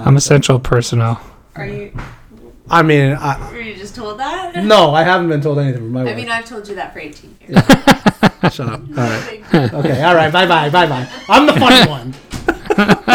[0.00, 1.20] I'm essential personnel.
[1.54, 1.92] Are you?
[2.68, 4.56] I mean, I, Were you just told that?
[4.64, 6.16] no, I haven't been told anything from my I wife.
[6.16, 7.64] mean, I've told you that for 18 years.
[8.54, 8.80] Shut up.
[8.80, 9.42] All right.
[9.74, 10.02] Okay.
[10.02, 10.32] All right.
[10.32, 10.68] Bye bye.
[10.68, 11.08] Bye bye.
[11.28, 13.06] I'm the funny one.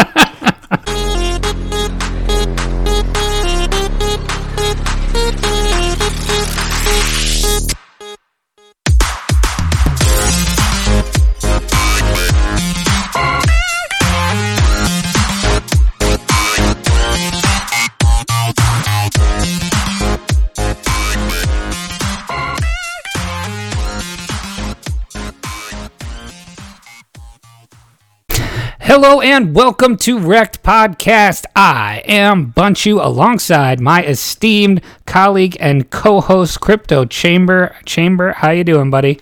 [28.94, 31.46] Hello and welcome to Wrecked Podcast.
[31.56, 37.74] I am Bunchu alongside my esteemed colleague and co-host Crypto Chamber.
[37.86, 39.18] Chamber, how you doing, buddy?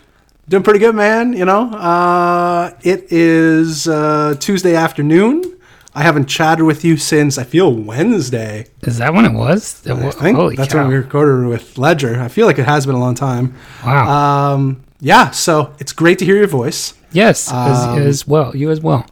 [0.49, 1.35] Doing pretty good, man.
[1.35, 5.57] You know, uh, it is uh, Tuesday afternoon.
[5.95, 8.67] I haven't chatted with you since I feel Wednesday.
[8.83, 9.87] Is that when it was?
[9.87, 10.81] I think Holy that's cow.
[10.81, 12.21] when we recorded with Ledger.
[12.21, 13.55] I feel like it has been a long time.
[13.87, 14.55] Wow.
[14.55, 18.57] Um, yeah, so it's great to hear your voice, yes, as, um, as well.
[18.57, 19.07] You as well.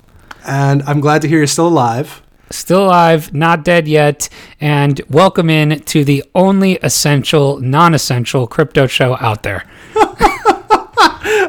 [0.48, 2.22] And I'm glad to hear you're still alive.
[2.50, 4.28] Still alive, not dead yet,
[4.60, 9.64] and welcome in to the only essential, non-essential crypto show out there.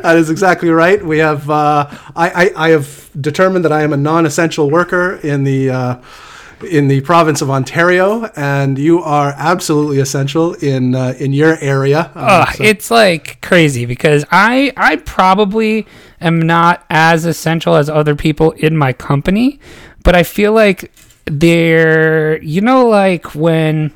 [0.01, 1.03] That is exactly right.
[1.03, 5.43] We have uh, I, I, I have determined that I am a non-essential worker in
[5.43, 5.95] the uh,
[6.63, 12.11] in the province of Ontario, and you are absolutely essential in uh, in your area.
[12.15, 15.87] Um, Ugh, so- it's like crazy because I I probably
[16.21, 19.59] am not as essential as other people in my company,
[20.03, 20.91] but I feel like
[21.25, 23.93] they're you know like when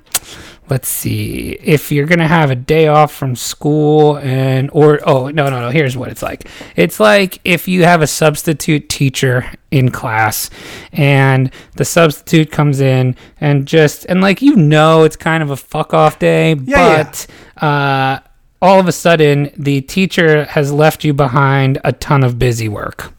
[0.70, 1.52] let's see.
[1.62, 5.70] If you're gonna have a day off from school and or oh no no no
[5.70, 6.48] here's what it's like.
[6.76, 10.50] It's like if you have a substitute teacher in class
[10.92, 15.58] and the substitute comes in and just and like you know it's kind of a
[15.58, 17.28] fuck off day Yeah, but
[17.64, 18.20] uh
[18.62, 23.14] all of a sudden the teacher has left you behind a ton of busy work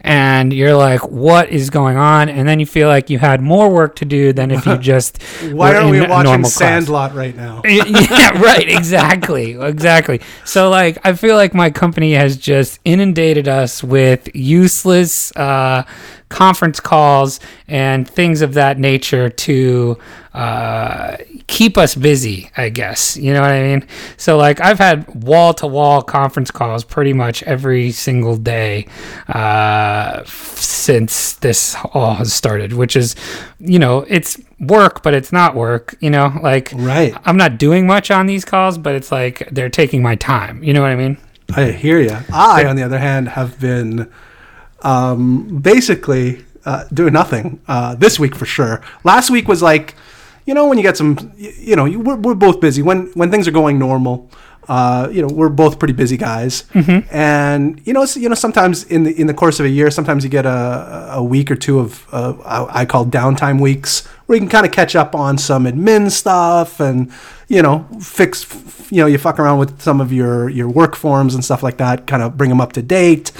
[0.00, 3.70] and you're like what is going on and then you feel like you had more
[3.70, 5.22] work to do than if you just
[5.52, 6.54] Why aren't we watching normal class.
[6.54, 7.62] Sandlot right now?
[7.64, 8.68] yeah, right.
[8.68, 9.60] Exactly.
[9.60, 10.20] Exactly.
[10.44, 15.84] So, like, I feel like my company has just inundated us with useless uh,
[16.28, 17.38] conference calls
[17.68, 19.96] and things of that nature to
[20.34, 21.16] uh,
[21.46, 23.16] keep us busy, I guess.
[23.16, 23.86] You know what I mean?
[24.16, 28.86] So, like, I've had wall to wall conference calls pretty much every single day
[29.28, 33.14] uh, since this all has started, which is,
[33.58, 37.16] you know, it's work, but it's not work, you know, like, Right.
[37.24, 40.62] I'm not doing much on these calls, but it's like they're taking my time.
[40.62, 41.18] You know what I mean?
[41.54, 42.16] I hear you.
[42.32, 44.10] I, on the other hand, have been
[44.86, 48.80] um, basically uh, doing nothing uh, this week for sure.
[49.02, 49.96] Last week was like,
[50.46, 53.30] you know, when you get some, you know, you, we're, we're both busy when when
[53.30, 54.30] things are going normal.
[54.68, 56.64] Uh, you know, we're both pretty busy guys,
[57.10, 60.24] and you know, you know, sometimes in the in the course of a year, sometimes
[60.24, 64.36] you get a, a week or two of uh, I I call downtime weeks where
[64.36, 67.12] you can kind of catch up on some admin stuff and
[67.48, 68.44] you know fix
[68.90, 71.76] you know you fuck around with some of your your work forms and stuff like
[71.76, 73.32] that kind of bring them up to date.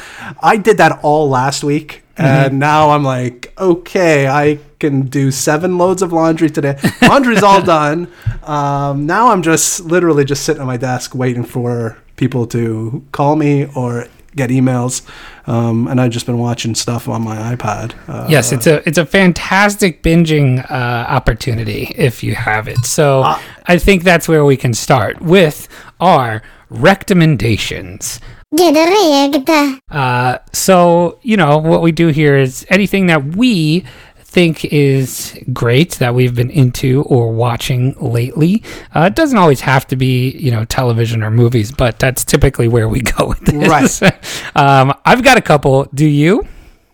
[0.43, 5.79] I did that all last week and now i'm like okay i can do seven
[5.79, 6.79] loads of laundry today.
[7.03, 8.13] Laundry's all done.
[8.43, 13.37] Um, now i'm just literally just sitting at my desk waiting for people to call
[13.37, 15.07] me or get emails.
[15.49, 17.95] Um, and i've just been watching stuff on my ipad.
[18.09, 22.85] Uh, yes, it's a it's a fantastic binging uh, opportunity if you have it.
[22.85, 23.23] So
[23.67, 25.69] I think that's where we can start with
[26.01, 28.21] our recommendations.
[28.55, 29.51] Get rigged.
[29.91, 33.85] Uh, so you know what we do here is anything that we
[34.19, 38.63] think is great that we've been into or watching lately.
[38.95, 42.69] Uh, it doesn't always have to be you know television or movies, but that's typically
[42.69, 44.01] where we go with this.
[44.01, 44.57] Right.
[44.57, 45.85] um, I've got a couple.
[45.93, 46.47] Do you?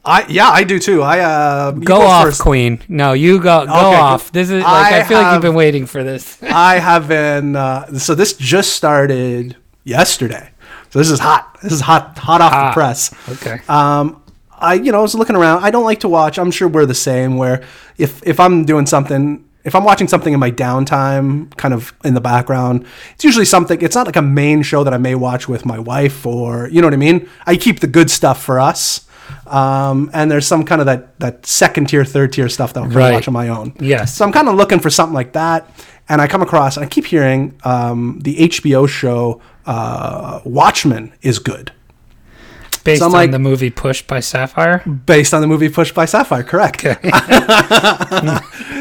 [0.07, 1.03] I yeah, I do too.
[1.03, 2.41] I uh, Go go off, first.
[2.41, 2.81] Queen.
[2.89, 3.67] No, you go.
[3.67, 4.33] Go Okay, off.
[4.33, 6.43] This is like I, I feel like you've have- been waiting for this.
[6.43, 7.57] I have been.
[7.57, 10.49] Uh, so this just started yesterday.
[10.93, 11.59] So this is hot.
[11.63, 13.15] This is hot, hot off Ah, the press.
[13.31, 13.61] okay.
[13.69, 14.23] Um,
[14.53, 15.65] I you know I was looking around.
[15.65, 16.39] I don't like to watch.
[16.39, 17.37] I'm sure we're the same.
[17.37, 17.65] Where
[17.99, 19.45] if if I'm doing something.
[19.65, 22.85] If I'm watching something in my downtime, kind of in the background,
[23.15, 23.81] it's usually something.
[23.81, 26.81] It's not like a main show that I may watch with my wife, or you
[26.81, 27.29] know what I mean.
[27.47, 29.07] I keep the good stuff for us,
[29.47, 32.87] um, and there's some kind of that that second tier, third tier stuff that I'll
[32.87, 33.09] kind Right.
[33.11, 33.75] of watch on my own.
[33.81, 34.15] Yes.
[34.15, 35.69] So I'm kind of looking for something like that,
[36.09, 41.39] and I come across, and I keep hearing um, the HBO show uh, Watchmen is
[41.39, 41.73] good.
[42.85, 44.79] Based So on like- the movie Pushed by Sapphire.
[45.07, 46.83] based on the movie Pushed by Sapphire, correct?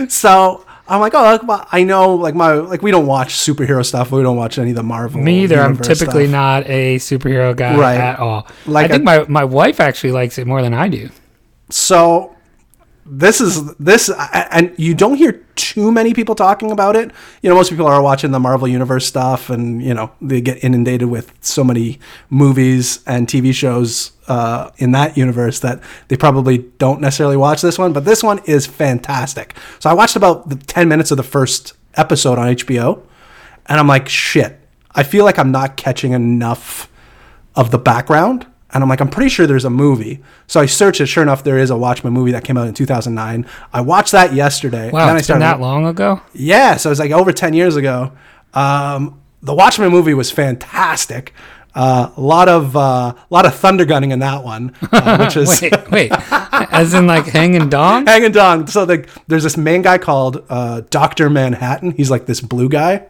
[0.11, 3.85] so I'm like, oh, like, well, I know, like my, like we don't watch superhero
[3.85, 4.11] stuff.
[4.11, 5.21] We don't watch any of the Marvel.
[5.21, 5.59] Me either.
[5.59, 6.31] I'm typically stuff.
[6.31, 7.97] not a superhero guy Right.
[7.97, 8.47] at all.
[8.67, 11.09] Like I think a- my, my wife actually likes it more than I do.
[11.69, 12.35] So
[13.13, 17.11] this is this, and you don't hear too many people talking about it.
[17.41, 20.63] You know, most people are watching the Marvel Universe stuff, and you know they get
[20.63, 21.99] inundated with so many
[22.29, 27.77] movies and TV shows uh, in that universe that they probably don't necessarily watch this
[27.77, 27.91] one.
[27.91, 29.57] But this one is fantastic.
[29.79, 33.03] So I watched about the ten minutes of the first episode on HBO,
[33.65, 34.57] and I'm like, shit.
[34.93, 36.89] I feel like I'm not catching enough
[37.55, 38.45] of the background.
[38.73, 40.21] And I'm like, I'm pretty sure there's a movie.
[40.47, 41.07] So I searched it.
[41.07, 43.45] Sure enough, there is a Watchmen movie that came out in 2009.
[43.73, 44.89] I watched that yesterday.
[44.91, 45.43] Wow, and then I started.
[45.43, 46.21] that long ago.
[46.33, 48.13] Yeah, so it was like over 10 years ago.
[48.53, 51.33] Um, the Watchmen movie was fantastic.
[51.73, 55.61] Uh, a lot of uh, lot of thunder gunning in that one, uh, which is
[55.61, 56.11] Wait, wait.
[56.11, 58.05] As in like hanging dong?
[58.05, 58.67] hanging on.
[58.67, 61.91] So like, there's this main guy called uh, Doctor Manhattan.
[61.91, 63.07] He's like this blue guy,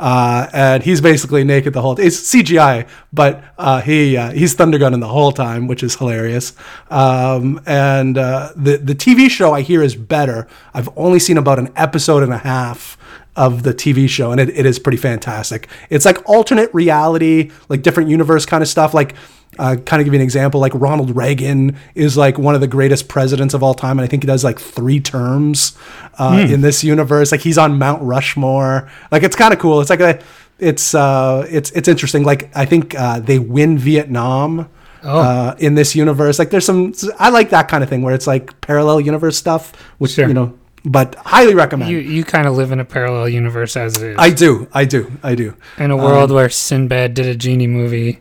[0.00, 1.94] uh, and he's basically naked the whole.
[1.94, 2.06] Time.
[2.06, 6.54] It's CGI, but uh, he uh, he's thundergunning the whole time, which is hilarious.
[6.90, 10.48] Um, and uh, the the TV show I hear is better.
[10.72, 12.96] I've only seen about an episode and a half
[13.36, 15.68] of the TV show, and it, it is pretty fantastic.
[15.90, 18.94] It's like alternate reality, like different universe kind of stuff.
[18.94, 19.14] Like,
[19.60, 22.66] uh, kind of give you an example, like Ronald Reagan is like one of the
[22.66, 25.76] greatest presidents of all time, and I think he does like three terms
[26.18, 27.30] uh, in this universe.
[27.30, 28.90] Like he's on Mount Rushmore.
[29.12, 29.80] Like it's kind of cool.
[29.80, 30.18] It's like a,
[30.58, 32.24] it's uh, it's it's interesting.
[32.24, 34.68] Like I think uh, they win Vietnam.
[35.02, 38.26] Uh, in this universe, like there's some, I like that kind of thing where it's
[38.26, 40.28] like parallel universe stuff, which Sure.
[40.28, 40.52] you know,
[40.84, 41.90] but highly recommend.
[41.90, 44.16] You you kind of live in a parallel universe as it is.
[44.18, 45.54] I do, I do, I do.
[45.78, 48.20] in a world where Sinbad did a genie movie.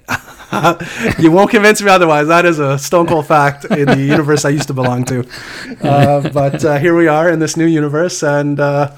[1.20, 2.28] you won't convince me otherwise.
[2.28, 5.28] That is a stone cold fact in the universe I used to belong to.
[5.82, 8.92] Uh, but uh, here we are in this new universe, and uh,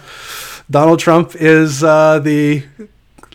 [0.69, 2.63] Donald Trump is uh, the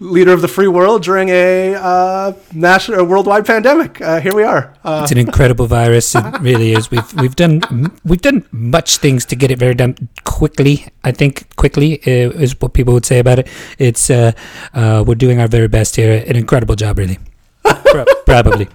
[0.01, 4.01] leader of the free world during a uh, national, a worldwide pandemic.
[4.01, 4.75] Uh, here we are.
[4.85, 6.15] Uh, It's an incredible virus.
[6.15, 6.91] It really is.
[6.91, 10.87] We've we've done we've done much things to get it very done quickly.
[11.05, 13.49] I think quickly uh, is what people would say about it.
[13.79, 14.33] It's uh,
[14.75, 16.25] uh, we're doing our very best here.
[16.27, 17.19] An incredible job, really.
[17.65, 18.69] Pro- Probably.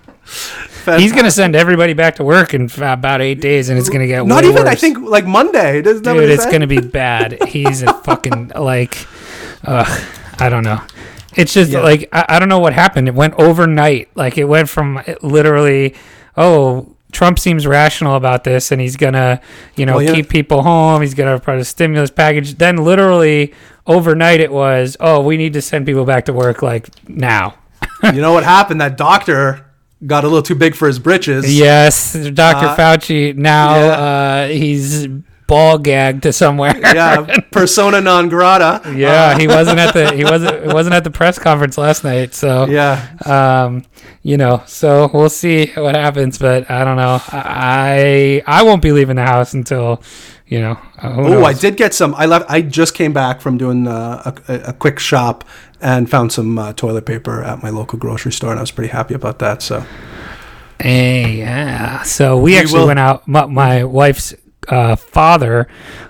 [0.97, 4.25] He's gonna send everybody back to work in about eight days, and it's gonna get
[4.25, 5.81] not even, I think, like Monday.
[5.83, 7.37] Does that what Dude, it's gonna be bad.
[7.47, 8.97] He's a fucking like,
[9.63, 9.85] uh,
[10.39, 10.81] I don't know.
[11.35, 11.79] It's just Yeah.
[11.81, 13.07] like I, I don't know what happened.
[13.07, 14.09] It went overnight.
[14.15, 15.95] Like it went from literally,
[16.37, 19.41] oh, Trump seems rational about this, and he's gonna,
[19.75, 20.13] you know, Well, yeah.
[20.13, 21.01] keep people home.
[21.01, 22.55] He's gonna put a stimulus package.
[22.57, 23.53] Then literally
[23.85, 27.55] overnight, it was, oh, we need to send people back to work like now.
[28.03, 28.79] you know what happened?
[28.81, 29.65] That doctor
[30.07, 31.53] got a little too big for his britches.
[31.53, 32.67] Yes, Dr.
[32.67, 33.35] Uh, Fauci.
[33.35, 33.91] Now yeah.
[33.91, 35.07] uh, he's
[35.51, 36.73] ball gagged to somewhere.
[37.01, 38.81] Yeah, persona non grata.
[38.95, 42.33] Yeah, he wasn't at the he wasn't he wasn't at the press conference last night.
[42.33, 42.95] So Yeah.
[43.25, 43.83] um,
[44.23, 46.37] you know, so we'll see what happens.
[46.37, 47.19] But I don't know.
[47.31, 50.01] I I won't be leaving the house until
[50.47, 50.77] you know.
[51.01, 52.13] Uh, Oh, I did get some.
[52.15, 52.45] I left.
[52.49, 55.43] I just came back from doing uh, a, a, a quick shop
[55.81, 58.91] and found some uh, toilet paper at my local grocery store, and I was pretty
[58.91, 59.61] happy about that.
[59.61, 59.83] So
[60.79, 62.01] Hey, yeah.
[62.03, 63.27] So we, We actually will- went out.
[63.27, 64.33] My, my wife's
[64.71, 65.67] uh, father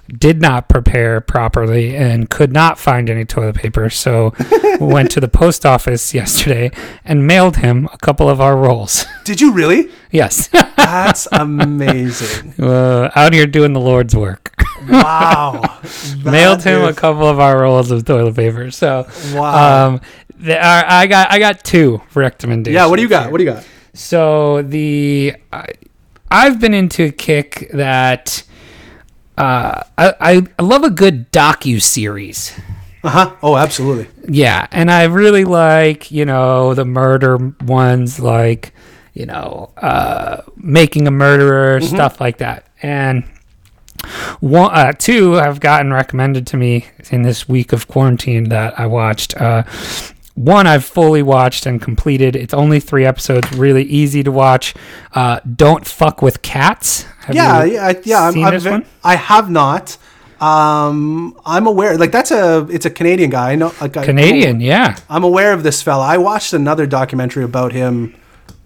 [0.08, 3.90] did not prepare properly and could not find any toilet paper.
[3.90, 4.34] So
[4.80, 6.72] went to the post office yesterday
[7.04, 9.06] and mailed him a couple of our rolls.
[9.26, 9.90] did you really?
[10.12, 10.48] yes.
[10.78, 12.54] That's amazing.
[12.60, 14.54] uh, out here doing the Lord's work.
[14.90, 15.80] Wow.
[16.26, 18.72] Mailed him a couple of our rolls of toilet paper.
[18.72, 19.88] So, Wow.
[19.90, 20.02] um,
[20.38, 22.74] the, I got I got two recommendations.
[22.76, 22.88] yeah.
[22.88, 23.24] What do you got?
[23.24, 23.32] here.
[23.32, 23.64] What do you got?
[23.94, 25.68] So the I,
[26.32, 28.44] I've been into a kick that
[29.38, 32.58] uh, I, I love a good docu series.
[33.04, 33.36] Uh huh.
[33.42, 34.08] Oh, absolutely.
[34.28, 38.74] Yeah, and I really like you know the murder ones, like
[39.14, 42.68] you know uh, making a murderer, stuff like that.
[42.82, 43.24] And
[44.40, 48.86] one, uh, two have gotten recommended to me in this week of quarantine that I
[48.88, 49.36] watched.
[49.36, 49.64] Uh,
[50.46, 52.36] one I've fully watched and completed.
[52.36, 54.74] It's only three episodes, really easy to watch.
[55.14, 57.04] Uh, Don't fuck with cats.
[57.26, 57.64] Have yeah.
[57.64, 57.88] Yeah.
[57.88, 58.22] I- Yeah.
[58.28, 58.86] I'm, seen I'm one?
[59.04, 59.98] I have not.
[60.40, 61.98] Um, I'm aware.
[61.98, 62.68] Like that's a.
[62.72, 63.52] It's a Canadian guy.
[63.52, 63.72] I know.
[63.80, 64.98] Like I- Canadian, yeah.
[65.10, 66.04] I'm aware of this fella.
[66.06, 68.16] I watched another documentary about him.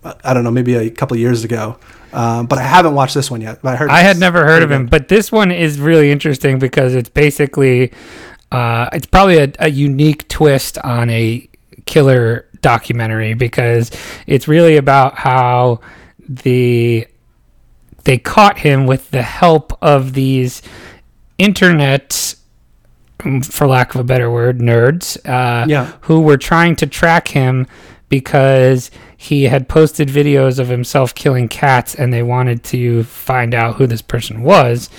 [0.03, 1.77] uh, I don't know, maybe a couple of years ago,
[2.13, 3.59] um, but I haven't watched this one yet.
[3.61, 6.59] But I heard I had never heard of him, but this one is really interesting
[6.59, 7.91] because it's basically,
[8.53, 11.49] uh, it's probably a, a unique twist on a
[11.85, 13.91] killer documentary because
[14.27, 15.79] it's really about how
[16.27, 17.07] the
[18.05, 20.61] they caught him with the help of these
[21.37, 22.35] internet
[23.19, 25.91] mm, for lack of a better word nerds uh, Yeah.
[26.01, 27.67] who were trying to track him
[28.09, 33.75] because he had posted videos of himself killing cats and they wanted to find out
[33.75, 34.89] who this person was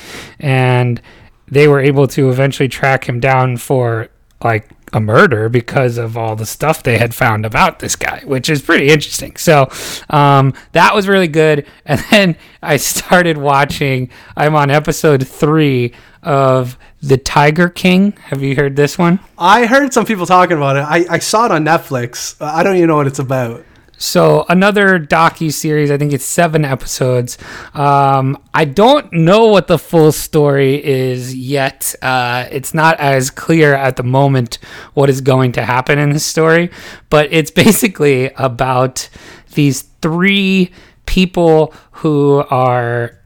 [0.40, 1.00] and
[1.48, 4.08] they were able to eventually track him down for
[4.42, 8.48] like a murder because of all the stuff they had found about this guy, which
[8.48, 9.36] is pretty interesting.
[9.36, 9.68] So
[10.10, 11.66] um, that was really good.
[11.86, 14.10] And then I started watching.
[14.36, 18.12] I'm on episode three of The Tiger King.
[18.24, 19.20] Have you heard this one?
[19.38, 20.80] I heard some people talking about it.
[20.80, 22.36] I, I saw it on Netflix.
[22.40, 23.64] I don't even know what it's about.
[23.98, 25.90] So another docu series.
[25.90, 27.38] I think it's seven episodes.
[27.74, 31.94] Um, I don't know what the full story is yet.
[32.02, 34.58] Uh, it's not as clear at the moment
[34.94, 36.70] what is going to happen in this story,
[37.08, 39.08] but it's basically about
[39.54, 40.72] these three
[41.06, 43.18] people who are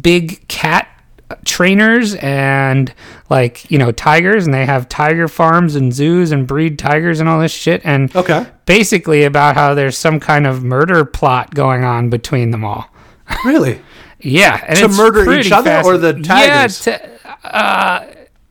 [0.00, 0.88] big cat
[1.44, 2.94] trainers and
[3.30, 7.28] like you know tigers and they have tiger farms and zoos and breed tigers and
[7.28, 8.46] all this shit and Okay.
[8.64, 12.88] basically about how there's some kind of murder plot going on between them all.
[13.44, 13.80] Really?
[14.20, 16.86] Yeah, and To murder each other or the tigers?
[16.86, 18.06] Yeah, to, uh,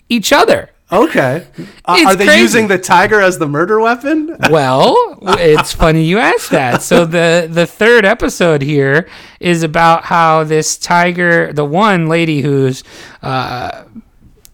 [0.09, 0.69] each other.
[0.91, 1.47] Okay.
[1.85, 2.41] Uh, are they crazy.
[2.41, 4.37] using the tiger as the murder weapon?
[4.49, 6.81] Well, it's funny you asked that.
[6.83, 12.83] So the the third episode here is about how this tiger, the one lady who's
[13.23, 13.85] uh,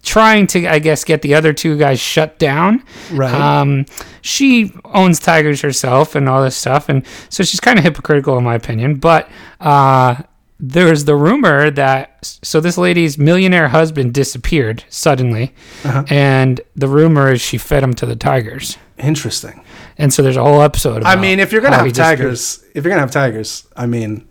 [0.02, 2.82] trying to, I guess, get the other two guys shut down.
[3.12, 3.32] Right.
[3.32, 3.84] Um,
[4.22, 8.44] she owns tigers herself and all this stuff, and so she's kind of hypocritical in
[8.44, 8.96] my opinion.
[8.96, 9.28] But
[9.60, 10.22] uh,
[10.64, 15.52] there's the rumor that so this lady's millionaire husband disappeared suddenly,
[15.84, 16.04] Uh-huh.
[16.08, 18.78] and the rumor is she fed him to the tigers.
[18.96, 19.64] Interesting.
[19.98, 21.02] And so there's a whole episode.
[21.02, 22.18] I mean, if you're gonna have disappeared.
[22.18, 24.24] tigers, if you're gonna have tigers, I mean,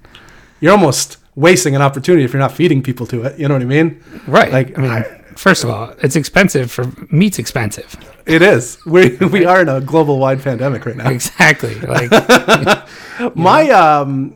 [0.62, 3.38] you're almost wasting an opportunity if you're not feeding people to it.
[3.38, 4.02] You know what I mean?
[4.28, 4.52] right?
[4.52, 7.96] like, I mean, I- first of all, it's expensive for meat's expensive.
[8.26, 8.78] It is.
[8.86, 11.10] We we are in a global wide pandemic right now.
[11.10, 11.76] Exactly.
[11.76, 12.10] Like,
[13.36, 14.36] My um,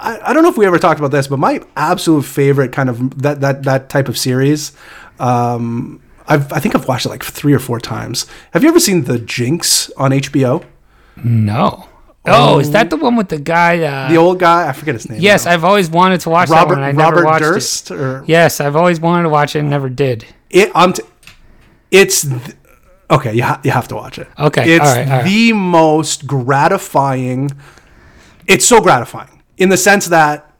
[0.00, 2.88] I, I don't know if we ever talked about this, but my absolute favorite kind
[2.88, 4.72] of that that that type of series,
[5.18, 8.26] um, I've I think I've watched it like three or four times.
[8.52, 10.64] Have you ever seen The Jinx on HBO?
[11.16, 11.88] no.
[12.30, 13.78] Oh, is that the one with the guy?
[13.82, 15.18] Uh, The old guy, I forget his name.
[15.22, 15.52] yes, now.
[15.52, 16.84] I've always wanted to watch Robert that one.
[16.88, 17.94] I never watched Durst it.
[17.98, 20.26] or Yes, I've always wanted to watch it and never did.
[20.50, 20.70] it.
[20.74, 21.02] I'm t-
[21.90, 22.54] it's th-
[23.10, 23.32] okay.
[23.32, 24.28] You ha- you have to watch it.
[24.38, 25.24] Okay, it's all right, all right.
[25.24, 27.50] the most gratifying.
[28.46, 30.50] It's so gratifying in the sense that,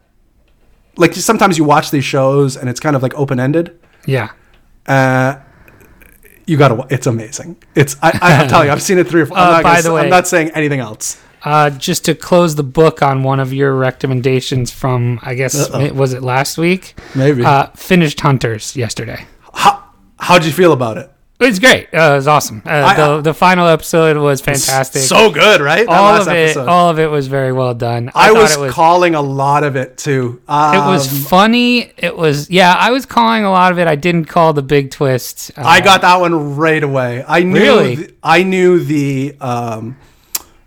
[0.96, 3.78] like, sometimes you watch these shows and it's kind of like open ended.
[4.06, 4.30] Yeah.
[4.86, 5.36] Uh,
[6.46, 6.86] you gotta.
[6.90, 7.62] It's amazing.
[7.74, 7.96] It's.
[8.02, 9.36] I, I tell you, I've seen it three or four.
[9.38, 11.20] Uh, by the way- I'm not saying anything else.
[11.44, 15.92] Uh, just to close the book on one of your recommendations from, I guess, Uh-oh.
[15.92, 16.98] was it last week?
[17.14, 17.44] Maybe.
[17.44, 19.24] Uh, finished Hunters yesterday.
[19.54, 19.84] How
[20.18, 21.12] How'd you feel about it?
[21.40, 21.85] It was great.
[21.95, 22.62] Uh, it was awesome.
[22.66, 25.02] Uh, I- the, the final episode was fantastic.
[25.02, 25.87] So good, right?
[25.87, 26.66] That all of it, episode.
[26.66, 28.11] all of it was very well done.
[28.12, 30.42] I, thought was, was calling a lot of it too.
[30.49, 31.92] Um, It was funny.
[31.97, 32.75] It was yeah.
[32.76, 33.87] I was calling a lot of it.
[33.87, 35.52] I didn't call the big twist.
[35.57, 37.25] Uh, I got that one right away.
[37.26, 37.54] I knew.
[37.61, 37.97] Really?
[37.97, 39.97] th- I knew the um,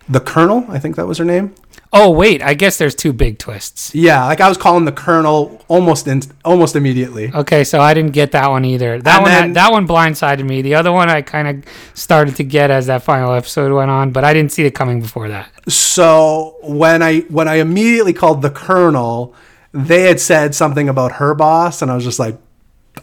[0.07, 0.65] the colonel.
[0.69, 1.53] I think that was her name.
[1.93, 3.93] Oh wait, I guess there's two big twists.
[3.93, 7.31] Yeah, like I was calling the colonel almost in, almost immediately.
[7.33, 9.01] Okay, so I didn't get that one either.
[9.01, 10.61] That And one then- that one blindsided me.
[10.61, 14.11] The other one I kind of started to get as that final episode went on,
[14.11, 15.49] but I didn't see it coming before that.
[15.67, 19.35] So when I when I immediately called the colonel,
[19.73, 22.37] they had said something about her boss, and I was just like,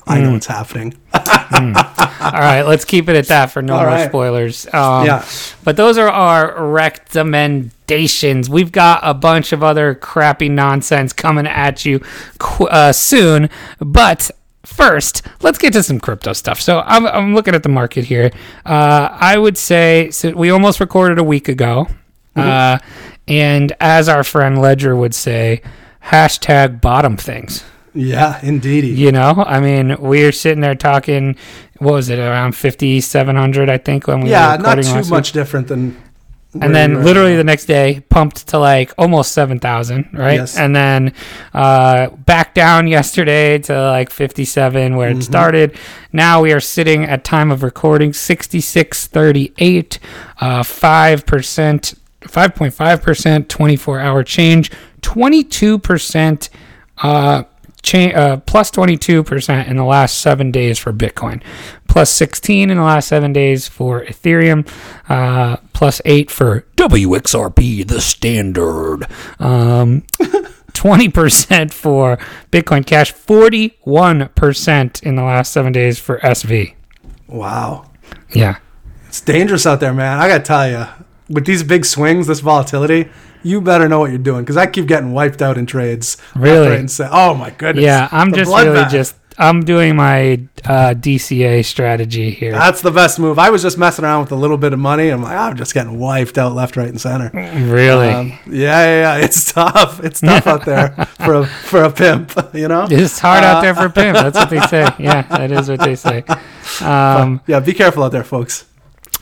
[0.06, 0.32] I know hmm.
[0.34, 0.94] what's happening.
[1.52, 4.08] All right, let's keep it at that for no All more right.
[4.08, 4.66] spoilers.
[4.72, 5.24] Um, Yeah.
[5.64, 8.48] But those are our recommendations.
[8.50, 12.00] We've got a bunch of other crappy nonsense coming at you
[12.38, 13.48] qu- uh, soon.
[13.78, 14.30] But
[14.64, 16.60] first, let's get to some crypto stuff.
[16.60, 18.30] So I'm, I'm looking at the market here.
[18.66, 21.88] Uh, I would say so we almost recorded a week ago.
[22.36, 22.78] Uh,
[23.26, 25.60] and as our friend Ledger would say,
[26.04, 27.64] hashtag bottom things.
[27.94, 28.84] Yeah, indeed.
[28.84, 31.36] You know, I mean, we were sitting there talking.
[31.78, 33.68] What was it around fifty seven hundred?
[33.70, 35.32] I think when we Yeah, were not too much week.
[35.34, 35.96] different than.
[36.60, 40.40] And then literally the next day, pumped to like almost seven thousand, right?
[40.40, 40.56] Yes.
[40.56, 41.12] And then
[41.52, 45.20] uh, back down yesterday to like fifty seven where Mm-hmm.
[45.20, 45.76] it started.
[46.10, 49.98] Now we are sitting at time of recording sixty six thirty eight,
[50.40, 51.94] uh, five percent.
[52.22, 56.48] 5.5% 24 hour change 22%
[56.98, 57.42] uh,
[57.88, 61.42] cha- uh, plus 22% in the last seven days for Bitcoin,
[61.88, 64.68] plus 16 in the last seven days for Ethereum,
[65.08, 69.06] uh, plus eight for WXRP, the standard.
[69.38, 70.02] Um,
[70.72, 72.18] 20% for
[72.52, 76.74] Bitcoin Cash, 41% in the last seven days for SV.
[77.26, 77.90] Wow.
[78.30, 78.58] Yeah.
[79.08, 80.18] It's dangerous out there, man.
[80.20, 80.86] I gotta tell you,
[81.28, 83.08] with these big swings, this volatility,
[83.42, 86.16] you better know what you're doing because I keep getting wiped out in trades.
[86.36, 86.76] Really?
[86.76, 87.10] and center.
[87.12, 87.84] Oh my goodness.
[87.84, 88.90] Yeah, I'm just really bloodbath.
[88.90, 90.32] just I'm doing my
[90.64, 92.50] uh, DCA strategy here.
[92.50, 93.38] That's the best move.
[93.38, 95.10] I was just messing around with a little bit of money.
[95.10, 97.30] I'm like, I'm just getting wiped out left, right, and center.
[97.32, 99.24] really, Um, yeah, yeah, yeah.
[99.24, 100.02] It's tough.
[100.02, 100.88] It's tough out there
[101.24, 102.32] for a for a pimp.
[102.54, 102.88] You know.
[102.90, 104.16] it's hard out uh, there for a pimp.
[104.16, 104.88] That's what they say.
[104.98, 106.24] Yeah, that is what they say.
[106.82, 107.60] Um, Yeah.
[107.60, 108.64] Be careful out there, folks.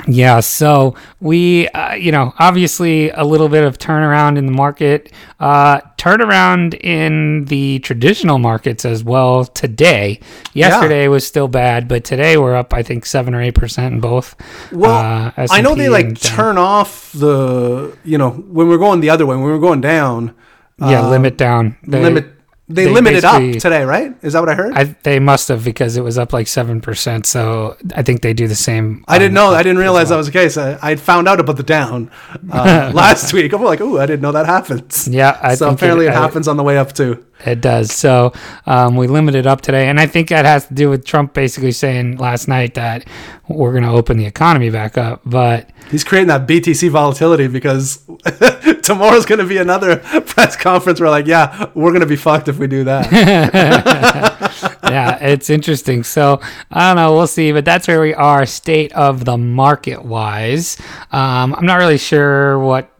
[0.06, 5.12] Yeah, so we, uh, you know, obviously a little bit of turnaround in the market,
[5.40, 10.20] uh, turnaround in the traditional markets as well today.
[10.54, 14.00] Yesterday was still bad, but today we're up, I think, seven or eight percent in
[14.00, 14.36] both.
[14.72, 16.14] Well, uh, I know they like down.
[16.14, 17.96] turn off the.
[18.04, 20.34] You know, when we're going the other way, when we're going down.
[20.78, 21.76] yeah, um, limit down.
[21.82, 22.36] They, limit.
[22.68, 24.12] They, they limited up today, right?
[24.23, 24.73] Is that what I heard?
[24.75, 27.25] I, I, they must have because it was up like seven percent.
[27.25, 29.04] So I think they do the same.
[29.06, 29.50] I didn't know.
[29.50, 30.56] I didn't realize that was the case.
[30.56, 32.11] I, I found out about the down
[32.50, 33.52] uh, last week.
[33.52, 35.06] I'm like, oh, I didn't know that happens.
[35.06, 37.25] Yeah, I so apparently it, I- happens on the way up too.
[37.44, 37.92] It does.
[37.92, 38.32] So
[38.64, 41.70] um, we limited up today, and I think that has to do with Trump basically
[41.73, 43.06] saying last night that
[43.49, 45.21] we're going to open the economy back up.
[45.25, 47.99] But He's creating that BTC volatility because
[48.83, 52.49] tomorrow's going to be another press conference where, like, yeah, we're going to be fucked
[52.49, 53.11] if we do that.
[54.85, 56.03] yeah, it's interesting.
[56.03, 57.15] So I don't know.
[57.15, 57.53] We'll see.
[57.53, 60.76] But that's where we are, state of the market wise.
[61.12, 62.91] Um, I'm not really sure what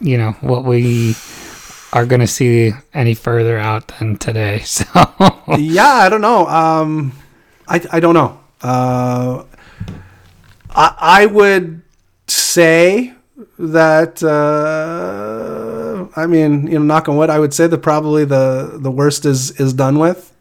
[0.00, 1.14] you know what we
[1.92, 4.60] are going to see any further out than today.
[4.60, 4.84] So
[5.56, 6.46] yeah, I don't know.
[6.46, 7.12] Um,
[7.66, 8.40] I, I don't know.
[8.62, 9.44] Uh,
[10.74, 11.82] I, I would
[12.26, 13.14] say
[13.58, 18.78] that, uh, I mean, you know, knock on wood, I would say that probably the,
[18.80, 20.34] the worst is, is done with.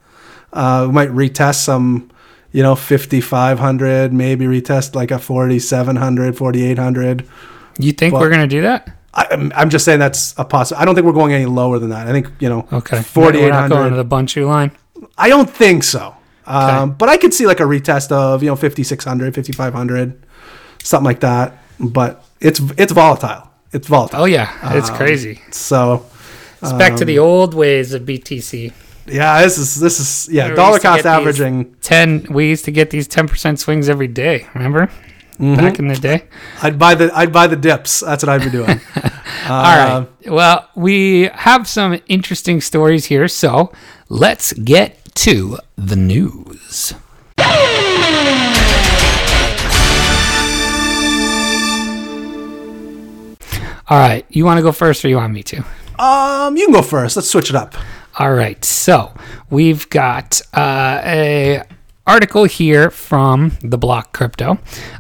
[0.53, 2.09] Uh, we might retest some,
[2.51, 7.27] you know, 5,500, maybe retest like a 4,700, 4,800.
[7.79, 8.95] you think Well- we're going to do that?
[9.11, 10.79] I, I'm, I'm just saying that's a possible.
[10.79, 12.07] I don't think we're going any lower than that.
[12.07, 12.97] I think, you know, Okay.
[12.97, 13.69] We're not 4,800.
[13.69, 14.71] going to the Bunchu line.
[15.17, 16.15] I don't think so.
[16.45, 16.95] Um, Okay.
[16.99, 20.25] But I could see like a retest of, you know, 5,600, 5,500,
[20.83, 21.57] something like that.
[21.79, 23.49] But it's it's volatile.
[23.71, 24.21] It's volatile.
[24.21, 25.41] Oh yeah, it's Um, crazy.
[25.51, 26.05] So,
[26.61, 28.71] It's back to the old ways of BTC.
[29.07, 31.75] yeah, this is, this is, yeah, dollar cost averaging.
[31.81, 32.25] Ten.
[32.29, 34.47] We used to get these ten percent swings every day.
[34.55, 34.89] Remember
[35.39, 35.55] Mm-hmm.
[35.55, 36.23] back in the day.
[36.61, 38.01] I'd buy the, I'd buy the dips.
[38.01, 38.81] That's what I'd be doing.
[39.47, 40.05] All right.
[40.27, 43.71] Well, we have some interesting stories here, so
[44.09, 46.93] let's get to the news.
[53.89, 54.25] All right.
[54.29, 55.63] You want to go first, or you want me to?
[55.97, 57.15] Um, you can go first.
[57.15, 57.75] Let's switch it up.
[58.17, 59.13] All right, so
[59.49, 61.63] we've got uh, a
[62.05, 64.57] article here from the Block Crypto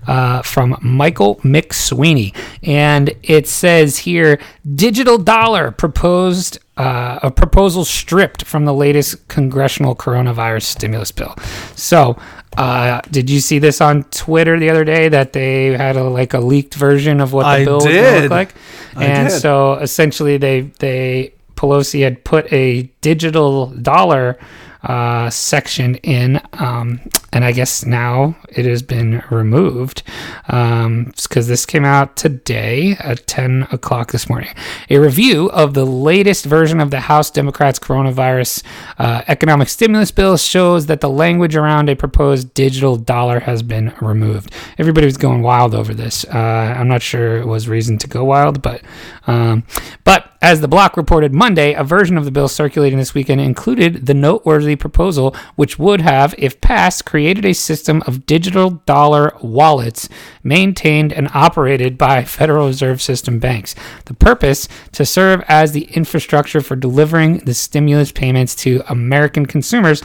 [0.07, 4.39] uh, from Michael McSweeney, and it says here:
[4.75, 6.59] digital dollar proposed.
[6.77, 11.35] Uh, a proposal stripped from the latest congressional coronavirus stimulus bill.
[11.75, 12.17] So,
[12.59, 16.33] uh, did you see this on Twitter the other day that they had a, like
[16.33, 18.53] a leaked version of what the I bill was going to look like?
[18.97, 19.39] I and did.
[19.39, 24.37] so essentially, they they Pelosi had put a digital dollar
[24.83, 26.99] uh, section in, um,
[27.31, 30.03] and I guess now it has been removed
[30.45, 34.49] because this came out today at 10 o'clock this morning.
[34.89, 38.63] A review of the latest version of the House Democrats' coronavirus
[38.97, 43.93] uh, economic stimulus bill shows that the language around a proposed digital dollar has been
[44.01, 44.53] removed.
[44.77, 46.25] Everybody was going wild over this.
[46.25, 46.37] Uh,
[46.77, 48.81] I'm not sure it was reason to go wild, but
[49.27, 49.63] um,
[50.03, 54.05] but as the block reported Monday, a version of the bill circulating this weekend included
[54.05, 60.09] the noteworthy proposal, which would have, if passed, created a system of digital dollar wallets
[60.43, 63.75] maintained and operated by Federal Reserve System banks.
[64.05, 70.01] The purpose to serve as the infrastructure for delivering the stimulus payments to American consumers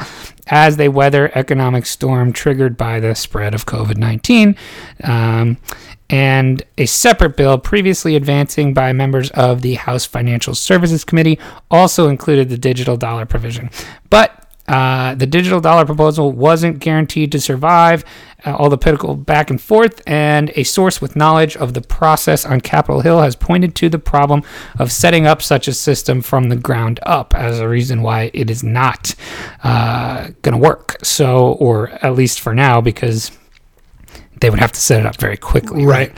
[0.48, 4.56] as they weather economic storm triggered by the spread of COVID 19.
[5.02, 5.56] Um,
[6.10, 11.38] and a separate bill previously advancing by members of the House Financial Services Committee
[11.70, 13.70] also included the digital dollar provision.
[14.10, 18.04] But uh, the digital dollar proposal wasn't guaranteed to survive
[18.46, 22.44] uh, all the political back and forth, and a source with knowledge of the process
[22.44, 24.42] on Capitol Hill has pointed to the problem
[24.78, 28.50] of setting up such a system from the ground up as a reason why it
[28.50, 29.14] is not
[29.62, 30.96] uh, going to work.
[31.02, 33.30] So, or at least for now, because
[34.44, 36.12] they would have to set it up very quickly, right?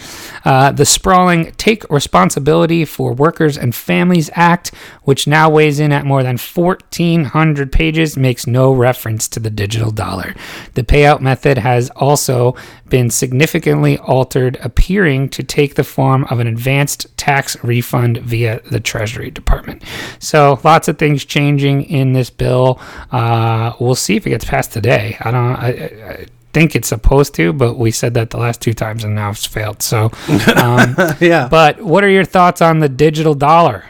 [0.44, 6.04] Uh, the sprawling Take Responsibility for Workers and Families Act, which now weighs in at
[6.04, 10.34] more than 1,400 pages, makes no reference to the digital dollar.
[10.74, 12.56] The payout method has also
[12.88, 18.80] been significantly altered, appearing to take the form of an advanced tax refund via the
[18.80, 19.84] Treasury Department.
[20.18, 22.80] So, lots of things changing in this bill.
[23.12, 25.16] Uh, we'll see if it gets passed today.
[25.20, 25.56] I don't.
[25.56, 29.14] I, I, think it's supposed to, but we said that the last two times and
[29.14, 29.82] now it's failed.
[29.82, 30.10] So,
[30.56, 31.48] um, yeah.
[31.50, 33.84] but what are your thoughts on the digital dollar?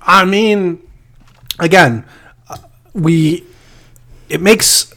[0.00, 0.80] I mean,
[1.58, 2.04] again,
[2.48, 2.58] uh,
[2.94, 3.44] we
[4.28, 4.94] it makes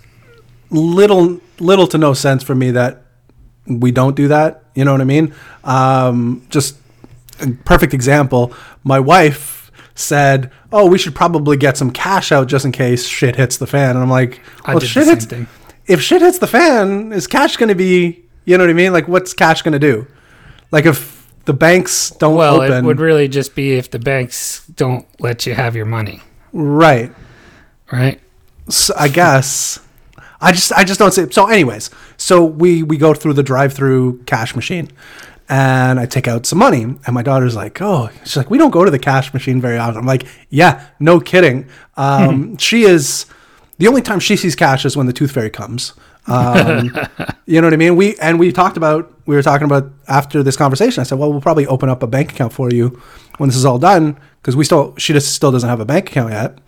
[0.69, 3.03] little little to no sense for me that
[3.65, 4.63] we don't do that.
[4.75, 5.33] You know what I mean?
[5.63, 6.77] Um, just
[7.41, 8.53] a perfect example.
[8.83, 13.35] My wife said, "Oh, we should probably get some cash out just in case shit
[13.35, 15.25] hits the fan." And I'm like, "Well, shit hits.
[15.25, 15.47] thing.
[15.89, 18.23] If shit hits the fan, is cash going to be?
[18.45, 18.93] You know what I mean?
[18.93, 20.07] Like, what's cash going to do?
[20.71, 24.65] Like, if the banks don't Well, open, it would really just be if the banks
[24.67, 26.21] don't let you have your money,
[26.53, 27.11] right?
[27.91, 28.21] right?
[28.69, 29.79] So I guess
[30.41, 31.29] I just I just don't see.
[31.31, 34.89] So, anyways, so we we go through the drive-through cash machine,
[35.49, 38.69] and I take out some money, and my daughter's like, "Oh, she's like, we don't
[38.71, 43.25] go to the cash machine very often." I'm like, "Yeah, no kidding." Um, she is
[43.79, 45.93] the only time she sees cash is when the tooth fairy comes.
[46.27, 46.91] Um,
[47.45, 47.95] you know what I mean?
[47.95, 51.01] We and we talked about we were talking about after this conversation.
[51.01, 53.01] I said, "Well, we'll probably open up a bank account for you
[53.37, 56.09] when this is all done because we still she just still doesn't have a bank
[56.09, 56.59] account yet."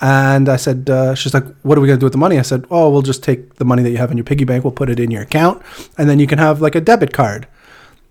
[0.00, 2.38] And I said, uh, she's like, what are we going to do with the money?
[2.38, 4.64] I said, oh, we'll just take the money that you have in your piggy bank,
[4.64, 5.62] we'll put it in your account,
[5.98, 7.46] and then you can have like a debit card.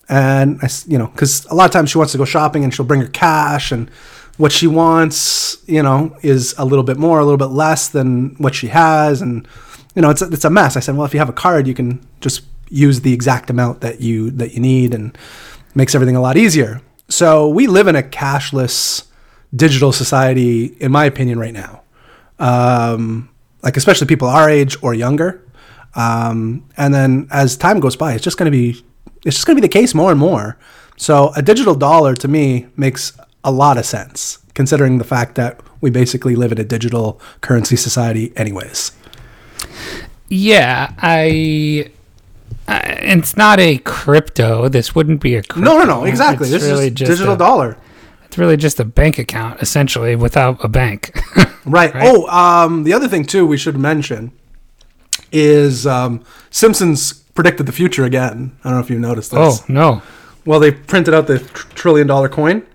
[0.08, 2.72] And I, you know, because a lot of times she wants to go shopping and
[2.74, 3.90] she'll bring her cash, and
[4.40, 8.36] what she wants, you know, is a little bit more, a little bit less than
[8.38, 9.46] what she has, and
[9.96, 10.78] you know, it's a, it's a mess.
[10.78, 13.82] I said, well, if you have a card, you can just use the exact amount
[13.82, 15.18] that you that you need, and
[15.76, 16.82] makes everything a lot easier.
[17.10, 19.08] So we live in a cashless
[19.54, 21.82] digital society, in my opinion, right now.
[22.40, 23.30] Um,
[23.62, 25.46] like especially people our age or younger.
[25.96, 28.82] Um, and then as time goes by, it's just going to be
[29.26, 30.58] it's just going to be the case more and more.
[30.96, 35.60] So a digital dollar to me makes a lot of sense, considering the fact that
[35.82, 38.92] we basically live in a digital currency society, anyways.
[40.28, 41.92] Yeah, I.
[42.68, 44.68] I it's not a crypto.
[44.70, 45.62] This wouldn't be a crypto.
[45.62, 46.48] No, no, no, exactly.
[46.48, 47.78] It's this really is just digital a, dollar.
[48.26, 51.20] It's really just a bank account, essentially, without a bank.
[51.66, 51.94] Right.
[51.94, 52.04] Right.
[52.08, 54.32] Oh, um, the other thing too we should mention
[55.32, 58.58] is um, Simpsons predicted the future again.
[58.64, 59.62] I don't know if you've noticed this.
[59.62, 60.02] oh no.
[60.46, 62.66] Well, they printed out the tr- trillion dollar coin,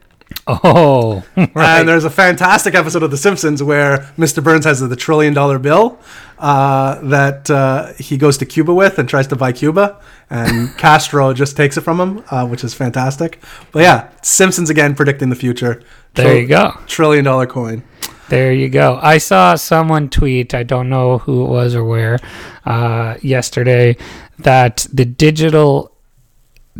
[0.64, 1.80] Oh, right.
[1.80, 4.44] and there's a fantastic episode of The Simpsons where Mr.
[4.44, 5.98] Burns has the trillion dollar bill
[6.38, 11.32] uh, that uh, he goes to Cuba with and tries to buy Cuba, and Castro
[11.32, 13.42] just takes it from him, uh, which is fantastic.
[13.72, 15.82] But yeah, Simpsons again predicting the future.
[16.12, 16.78] There you go.
[16.86, 17.82] Trillion dollar coin.
[18.28, 18.98] There you go.
[19.02, 22.18] I saw someone tweet, I don't know who it was or where,
[22.64, 23.96] uh, yesterday,
[24.38, 25.92] that the digital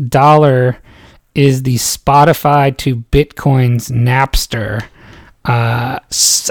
[0.09, 0.79] dollar
[1.35, 4.85] is the Spotify to Bitcoin's Napster.
[5.45, 5.99] Uh,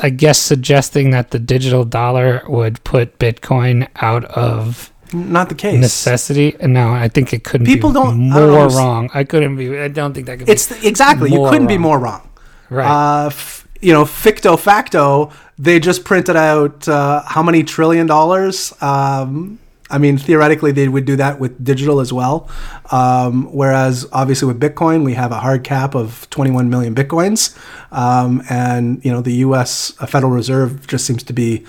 [0.03, 5.79] I guess suggesting that the digital dollar would put Bitcoin out of Not the case.
[5.81, 6.55] necessity.
[6.61, 9.09] No, I think it couldn't People be don't- I more don't wrong.
[9.13, 9.79] I couldn't be.
[9.79, 10.51] I don't think that could be.
[10.51, 11.31] It's the, exactly.
[11.31, 12.29] You couldn't be more wrong.
[12.69, 12.85] right.
[12.85, 18.73] Uh, f- you know, ficto facto, they just printed out uh, how many trillion dollars.
[18.81, 19.57] Um,
[19.93, 22.49] I mean, theoretically, they would do that with digital as well.
[22.91, 27.55] Um, whereas, obviously, with Bitcoin, we have a hard cap of 21 million bitcoins,
[27.91, 29.91] um, and you know, the U.S.
[30.07, 31.63] Federal Reserve just seems to be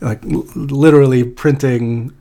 [0.00, 2.12] like l- literally printing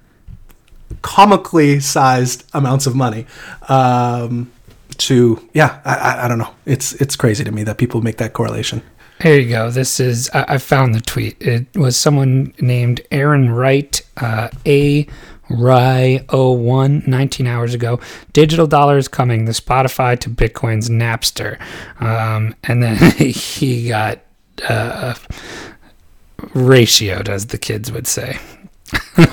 [1.02, 3.26] comically sized amounts of money.
[3.70, 4.52] Um,
[4.98, 6.54] to yeah, I, I, I don't know.
[6.66, 8.82] It's it's crazy to me that people make that correlation.
[9.22, 9.72] Here you go.
[9.72, 11.42] This is I, I found the tweet.
[11.42, 15.08] It was someone named Aaron Wright, uh, A
[15.50, 18.00] Rye 01, 19 hours ago.
[18.34, 19.46] Digital dollars coming.
[19.46, 21.60] The Spotify to Bitcoin's Napster,
[22.02, 24.20] um, and then he got
[24.68, 25.16] uh,
[26.38, 28.40] ratioed, as the kids would say.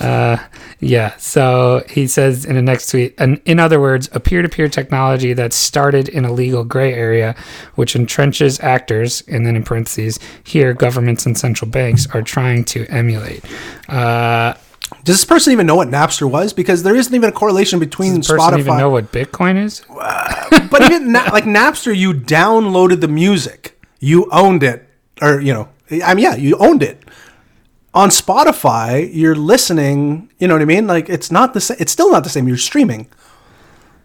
[0.00, 0.36] Uh,
[0.80, 1.16] yeah.
[1.16, 5.52] So he says in the next tweet, and in other words, a peer-to-peer technology that
[5.52, 7.34] started in a legal gray area,
[7.76, 12.86] which entrenches actors, and then in parentheses, here governments and central banks are trying to
[12.88, 13.44] emulate.
[13.88, 14.54] Uh,
[15.04, 16.52] Does this person even know what Napster was?
[16.52, 18.58] Because there isn't even a correlation between does person Spotify.
[18.58, 19.82] even know what Bitcoin is?
[20.70, 24.88] but even na- like Napster, you downloaded the music, you owned it,
[25.20, 25.68] or you know,
[26.02, 27.02] I mean, yeah, you owned it.
[27.92, 30.30] on Spotify, you're listening.
[30.38, 30.86] You know what I mean?
[30.86, 31.76] Like it's not the same.
[31.78, 32.48] It's still not the same.
[32.48, 33.06] You're streaming.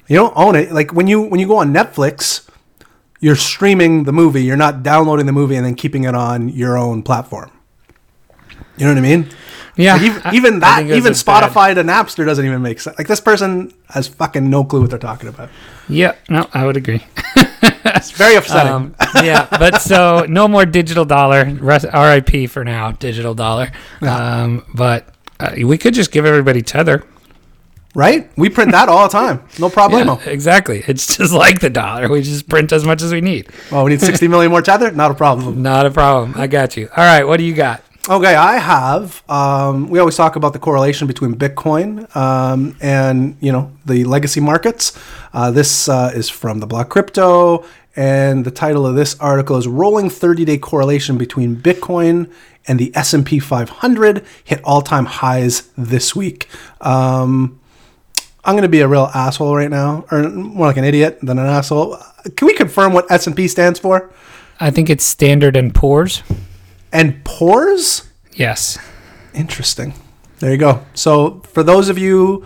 [0.08, 0.72] You don't own it.
[0.72, 2.48] Like when you when you go on Netflix,
[3.22, 4.44] you're streaming the movie.
[4.44, 7.52] You're not downloading the movie and then keeping it on your own platform.
[8.78, 9.30] You know what I mean?
[9.76, 11.14] Yeah, Like, even, even that, even are bad.
[11.16, 12.98] Spotify to Napster doesn't even make sense.
[12.98, 15.50] Like this person has fucking no clue what they're talking about.
[15.88, 17.06] Yeah, no, I would agree.
[17.92, 18.72] It's very upsetting.
[18.72, 21.44] Um, yeah, but so no more digital dollar.
[21.46, 23.72] RIP for now, digital dollar.
[24.02, 25.08] Um, but
[25.40, 27.04] uh, we could just give everybody tether.
[27.96, 28.30] right?
[28.38, 29.42] We print that all the time.
[29.60, 30.24] No problemo.
[30.26, 30.84] Yeah, exactly.
[30.88, 32.08] It's just like the dollar.
[32.10, 33.50] We just print as much as we need.
[33.72, 34.92] Oh, we need 60 million more tether?
[34.92, 35.62] Not a problem.
[35.62, 36.34] Not a problem.
[36.38, 36.90] I got you.
[36.96, 37.84] All right, what do you got?
[38.08, 39.22] Okay, I have.
[39.30, 44.40] Um, we always talk about the correlation between Bitcoin um, and you know the legacy
[44.40, 44.98] markets.
[45.34, 49.68] Uh, this uh, is from the Block Crypto, and the title of this article is
[49.68, 52.32] "Rolling 30-Day Correlation Between Bitcoin
[52.68, 56.48] and the S&P 500 Hit All-Time Highs This Week."
[56.82, 57.60] Um,
[58.46, 61.38] I'm going to be a real asshole right now, or more like an idiot than
[61.38, 61.98] an asshole.
[62.38, 64.10] Can we confirm what S&P stands for?
[64.60, 66.24] I think it's Standard and Poor's.
[66.92, 68.10] And pores?
[68.34, 68.78] Yes.
[69.34, 69.94] Interesting.
[70.40, 70.86] There you go.
[70.94, 72.46] So, for those of you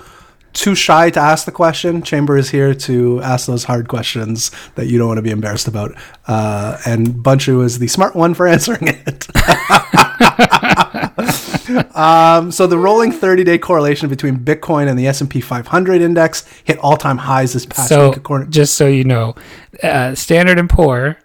[0.53, 4.87] too shy to ask the question, Chamber is here to ask those hard questions that
[4.87, 5.95] you don't want to be embarrassed about.
[6.27, 9.27] Uh, and Bunchu is the smart one for answering it.
[11.95, 17.17] um, so, the rolling 30-day correlation between Bitcoin and the S&P 500 index hit all-time
[17.17, 18.17] highs this past So week.
[18.17, 19.35] According just so you know,
[19.81, 21.17] uh, Standard and Poor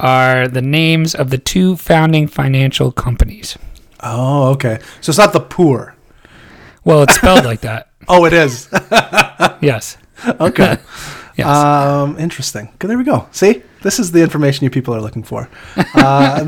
[0.00, 3.56] are the names of the two founding financial companies.
[4.00, 4.78] oh, okay.
[5.00, 5.94] So it's not the poor.
[6.84, 7.88] Well, it's spelled like that.
[8.08, 8.68] Oh, it is.
[9.62, 9.96] Yes.
[10.26, 10.76] Okay.
[11.36, 11.48] Yes.
[11.48, 12.72] Um, interesting.
[12.78, 13.26] Good, there we go.
[13.32, 15.48] See, this is the information you people are looking for.
[15.92, 16.44] Uh,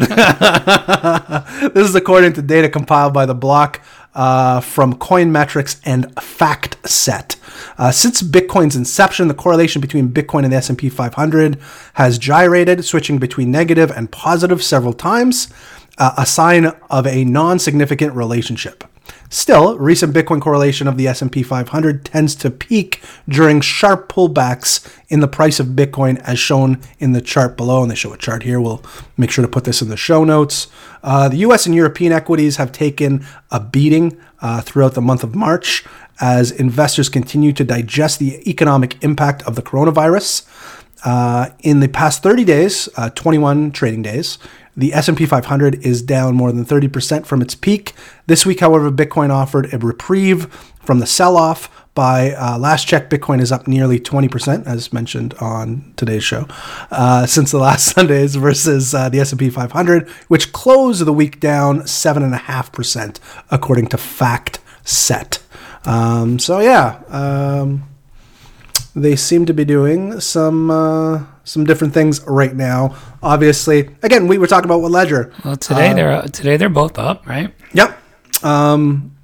[1.75, 3.81] this is according to data compiled by the block
[4.17, 7.37] uh, from Coinmetrics and FactSet.
[7.79, 11.59] Uh, since Bitcoin's inception, the correlation between Bitcoin and the S&P 500
[11.95, 15.49] has gyrated, switching between negative and positive several times,
[15.99, 18.85] uh, a sign of a non-significant relationship.
[19.29, 25.21] Still, recent Bitcoin correlation of the S&P 500 tends to peak during sharp pullbacks in
[25.21, 27.83] the price of Bitcoin as shown in the chart below.
[27.83, 28.61] And they show a chart here.
[28.61, 28.83] We'll
[29.17, 30.69] make sure to put this in the show notes.
[31.03, 35.35] Uh, the US and European equities have taken a beating uh, throughout the month of
[35.35, 35.85] March
[36.21, 40.47] as investors continue to digest the economic impact of the coronavirus.
[41.05, 44.39] Uh, in the past 30 days, uh, 21 trading days,
[44.77, 47.95] the S&P 500 is down more than 30% from its peak.
[48.27, 50.47] This week, however, Bitcoin offered a reprieve
[50.83, 51.71] from the sell-off.
[51.95, 56.47] By uh, last check, Bitcoin is up nearly 20%, as mentioned on today's show,
[56.91, 61.81] uh, since the last Sundays versus uh, the S&P 500, which closed the week down
[61.81, 63.19] 7.5%,
[63.51, 65.39] according to FactSet.
[65.87, 67.89] Um, so yeah, um,
[68.95, 72.95] they seem to be doing some uh, some different things right now.
[73.23, 75.33] Obviously, again, we were talking about what ledger.
[75.45, 77.55] Well, today they're today they're both up, right?
[77.73, 77.99] Yep.
[78.45, 79.17] Um,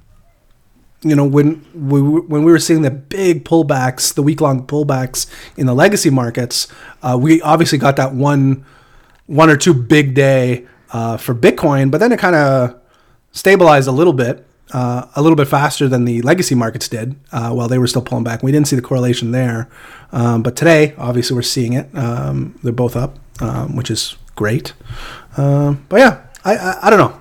[1.03, 5.29] you know, when we when we were seeing the big pullbacks, the week long pullbacks
[5.57, 6.67] in the legacy markets,
[7.03, 8.65] uh, we obviously got that one
[9.25, 12.79] one or two big day uh, for Bitcoin, but then it kind of
[13.31, 17.51] stabilized a little bit, uh, a little bit faster than the legacy markets did uh,
[17.51, 18.41] while they were still pulling back.
[18.43, 19.69] We didn't see the correlation there,
[20.11, 21.89] um, but today, obviously, we're seeing it.
[21.95, 24.73] Um, they're both up, um, which is great.
[25.37, 27.19] Um, but yeah, I, I I don't know.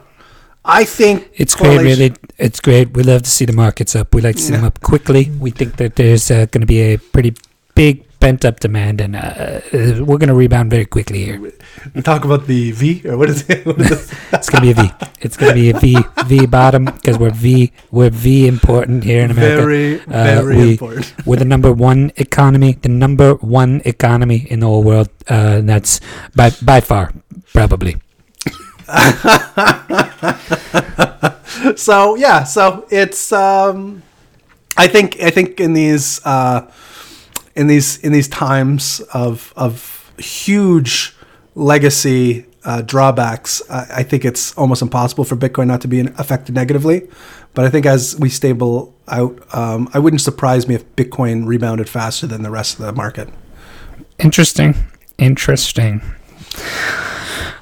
[0.65, 2.15] I think It's great, really.
[2.39, 2.95] It's great.
[2.95, 4.15] We love to see the markets up.
[4.15, 5.31] We like to see them up quickly.
[5.41, 7.35] We think that there's uh, going to be a pretty
[7.75, 11.53] big pent up demand, and uh, uh, we're going to rebound very quickly here.
[12.07, 13.67] Talk about the V or what is it?
[13.67, 14.13] What is?
[14.33, 14.91] It's going to be a V.
[15.21, 19.25] It's going to be a V V bottom because we're V we're V important here
[19.27, 19.63] in America.
[19.67, 21.13] very, Uh, very we- important.
[21.27, 25.09] We're the number one economy, the number one economy in the whole world.
[25.29, 25.99] Uh, that's
[26.39, 27.11] by by far
[27.53, 27.97] probably.
[31.77, 34.03] So yeah, so it's um,
[34.77, 36.67] I think I think in these uh,
[37.55, 41.15] in these in these times of of huge
[41.55, 46.55] legacy uh, drawbacks, I, I think it's almost impossible for Bitcoin not to be affected
[46.55, 47.09] negatively.
[47.55, 51.89] But I think as we stable out, um, I wouldn't surprise me if Bitcoin rebounded
[51.89, 53.29] faster than the rest of the market.
[54.19, 54.75] Interesting.
[55.19, 56.01] Interesting.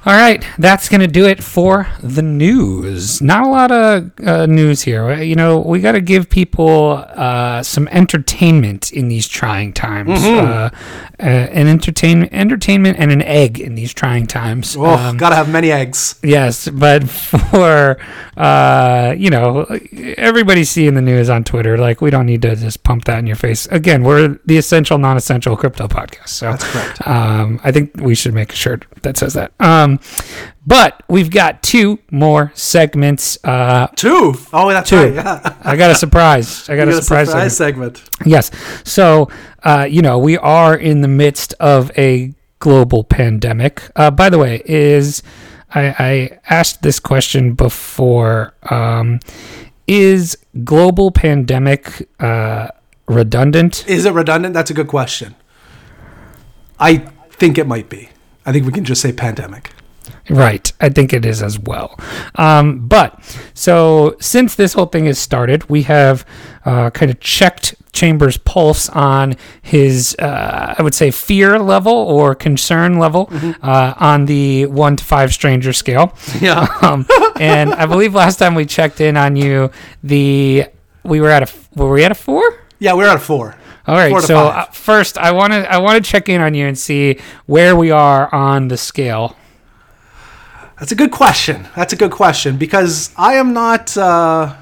[0.03, 3.21] All right, that's going to do it for the news.
[3.21, 5.13] Not a lot of uh, news here.
[5.21, 10.21] You know, we got to give people uh, some entertainment in these trying times.
[10.21, 10.47] Mm-hmm.
[10.51, 10.69] Uh,
[11.19, 14.75] uh, an entertainment, entertainment, and an egg in these trying times.
[14.75, 16.15] Oh, Um, gotta have many eggs.
[16.23, 17.99] Yes, but for
[18.37, 19.65] uh, you know,
[20.17, 21.77] everybody's seeing the news on Twitter.
[21.77, 23.67] Like, we don't need to just pump that in your face.
[23.67, 26.29] Again, we're the essential, non-essential crypto podcast.
[26.29, 27.07] So That's correct.
[27.07, 29.51] Um, I think we should make a shirt that says that.
[29.59, 29.90] Um,
[30.65, 33.37] but we've got two more segments.
[33.43, 34.35] Uh, Two.
[34.53, 34.97] Oh, that's Two.
[34.97, 35.13] right.
[35.15, 35.55] Yeah.
[35.63, 36.69] I got a surprise.
[36.69, 37.29] I got You a got surprise.
[37.57, 37.97] segment.
[37.97, 38.09] segment.
[38.25, 38.51] Yes.
[38.83, 39.29] So,
[39.63, 43.81] uh, you know, we are in the midst of a global pandemic.
[43.95, 45.23] Uh, by the way, is
[45.73, 48.53] I, I asked this question before.
[48.69, 49.19] Um,
[49.87, 52.69] is global pandemic uh,
[53.07, 53.85] redundant?
[53.89, 54.53] Is it redundant?
[54.53, 55.35] That's a good question.
[56.79, 56.97] I
[57.31, 58.09] think it might be.
[58.45, 59.71] I think we can just say pandemic.
[60.29, 60.71] Right.
[60.79, 61.99] I think it is as well.
[62.35, 63.19] Um, but
[63.53, 66.25] so since this whole thing has started, we have
[66.65, 72.33] uh, kind of checked Chambers' pulse on his, uh, I would say, fear level or
[72.35, 73.29] concern level
[73.61, 76.15] uh, on the one to five stranger scale.
[76.39, 76.67] Yeah.
[76.81, 77.05] Um,
[77.39, 79.69] and I believe last time we checked in on you,
[80.03, 80.65] the
[81.03, 82.43] we were at a were we at a four?
[82.79, 83.55] Yeah, we're at a four.
[83.87, 84.21] All right.
[84.23, 87.19] So uh, first, I want to I want to check in on you and see
[87.45, 89.35] where we are on the scale.
[90.81, 91.67] That's a good question.
[91.75, 93.95] That's a good question because I am not.
[93.95, 94.55] Uh,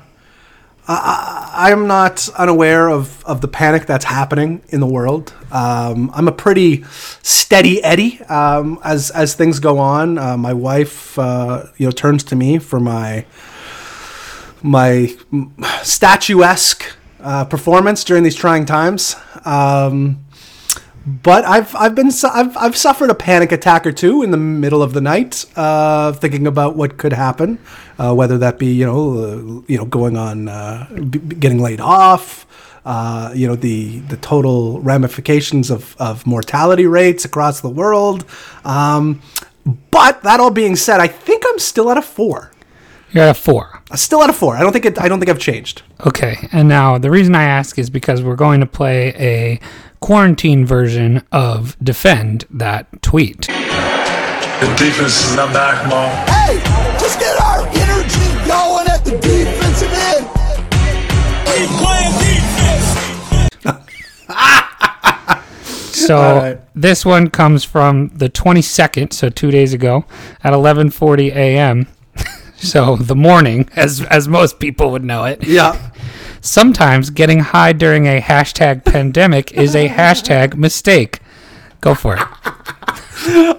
[0.85, 5.33] I, am not unaware of, of the panic that's happening in the world.
[5.49, 6.83] Um, I'm a pretty
[7.21, 10.17] steady Eddie um, as as things go on.
[10.17, 13.25] Uh, my wife, uh, you know, turns to me for my
[14.61, 15.15] my
[15.83, 19.15] statuesque uh, performance during these trying times.
[19.45, 20.25] Um,
[21.09, 24.83] but I've I've been I've I've suffered a panic attack or two in the middle
[24.83, 27.57] of the night, uh, thinking about what could happen,
[27.97, 31.79] uh, whether that be you know uh, you know going on uh, b- getting laid
[31.81, 32.45] off,
[32.85, 38.25] uh, you know the the total ramifications of of mortality rates across the world.
[38.63, 39.21] Um,
[39.91, 42.51] but that all being said, I think I'm still at a four.
[43.11, 43.81] You're at a four.
[43.89, 44.55] I'm still at a four.
[44.55, 45.01] I don't think it.
[45.01, 45.81] I don't think I've changed.
[46.05, 46.47] Okay.
[46.51, 49.59] And now the reason I ask is because we're going to play a
[49.99, 53.47] quarantine version of Defend that tweet.
[53.47, 56.07] The defense is not back, Mo.
[56.31, 56.55] Hey,
[57.01, 60.25] let's get our energy going at the defensive end.
[61.47, 63.49] We playing defense.
[65.91, 66.59] So All right.
[66.73, 70.05] this one comes from the 22nd, so two days ago,
[70.43, 71.87] at 11:40 a.m.
[72.57, 75.45] so the morning, as as most people would know it.
[75.45, 75.88] Yeah.
[76.41, 81.19] Sometimes getting high during a hashtag pandemic is a hashtag mistake.
[81.81, 82.27] Go for it.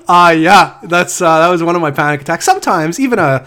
[0.09, 2.45] Uh yeah, that's uh, that was one of my panic attacks.
[2.45, 3.47] Sometimes even a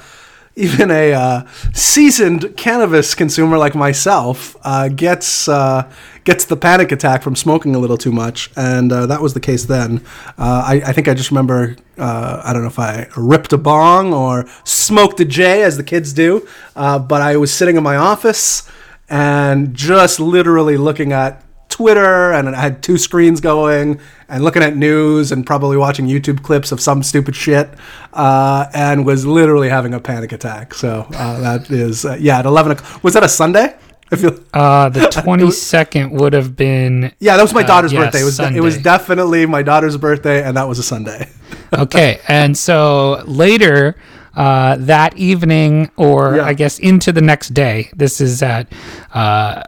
[0.55, 5.91] even a uh, seasoned cannabis consumer like myself uh, gets uh,
[6.25, 9.39] gets the panic attack from smoking a little too much, and uh, that was the
[9.39, 10.03] case then.
[10.37, 13.57] Uh, I, I think I just remember uh, I don't know if I ripped a
[13.57, 17.95] bong or smoked a J, as the kids do, but I was sitting in my
[17.95, 18.69] office
[19.13, 24.75] and just literally looking at Twitter and I had two screens going and looking at
[24.75, 27.69] news and probably watching YouTube clips of some stupid shit
[28.13, 30.73] uh, and was literally having a panic attack.
[30.73, 33.03] So uh, that is, uh, yeah, at 11 o'clock.
[33.03, 33.75] Was that a Sunday?
[34.11, 38.05] I feel, Uh, the 22nd would have been yeah, that was my Uh, daughter's yeah,
[38.05, 38.21] birthday.
[38.21, 41.29] It was, it was definitely my daughter's birthday and that was a Sunday.
[41.71, 42.19] okay.
[42.27, 43.95] And so later
[44.35, 46.45] uh, that evening, or Yeah.
[46.45, 48.67] I guess into the next day, this is at
[49.13, 49.63] uh,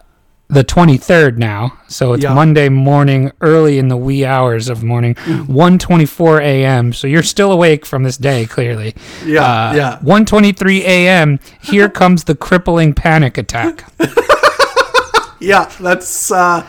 [0.48, 1.74] the 23rd now.
[1.88, 2.34] So it's Yeah.
[2.34, 6.94] Monday morning, early in the wee hours of morning, 1:24 a.m.
[6.94, 8.94] So you're still awake from this day, clearly.
[9.26, 9.98] Yeah, Uh, yeah.
[10.04, 11.40] 1:23 a.m.
[11.62, 13.84] Here comes the crippling panic attack.
[15.40, 16.66] yeah, that's uh,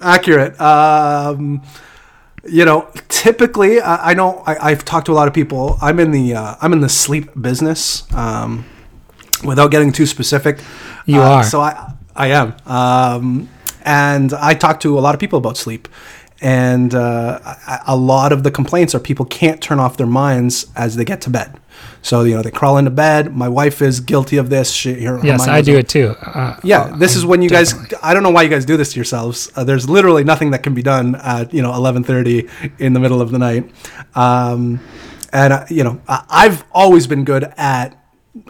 [0.00, 0.60] accurate.
[0.60, 1.62] Um,
[2.48, 5.78] you know, typically, I, I know I, I've talked to a lot of people.
[5.82, 8.10] I'm in the uh, I'm in the sleep business.
[8.14, 8.64] Um,
[9.44, 10.60] without getting too specific,
[11.06, 11.44] You uh, are.
[11.44, 13.48] So I I am, um,
[13.82, 15.88] and I talk to a lot of people about sleep.
[16.42, 17.38] And uh,
[17.86, 21.20] a- lot of the complaints are people can't turn off their minds as they get
[21.22, 21.60] to bed.
[22.02, 23.34] So you know they crawl into bed.
[23.36, 24.70] My wife is guilty of this.
[24.70, 26.14] She, her, her Yes, mind I do it too.
[26.22, 27.74] Uh, Yeah, this is when you guys.
[28.02, 29.50] I don't know why you guys do this to yourselves.
[29.54, 32.48] Uh, there's literally nothing that can be done at you know 11:30
[32.78, 33.70] in the middle of the night,
[34.14, 34.80] um,
[35.32, 37.96] and uh, you know I, I've always been good at.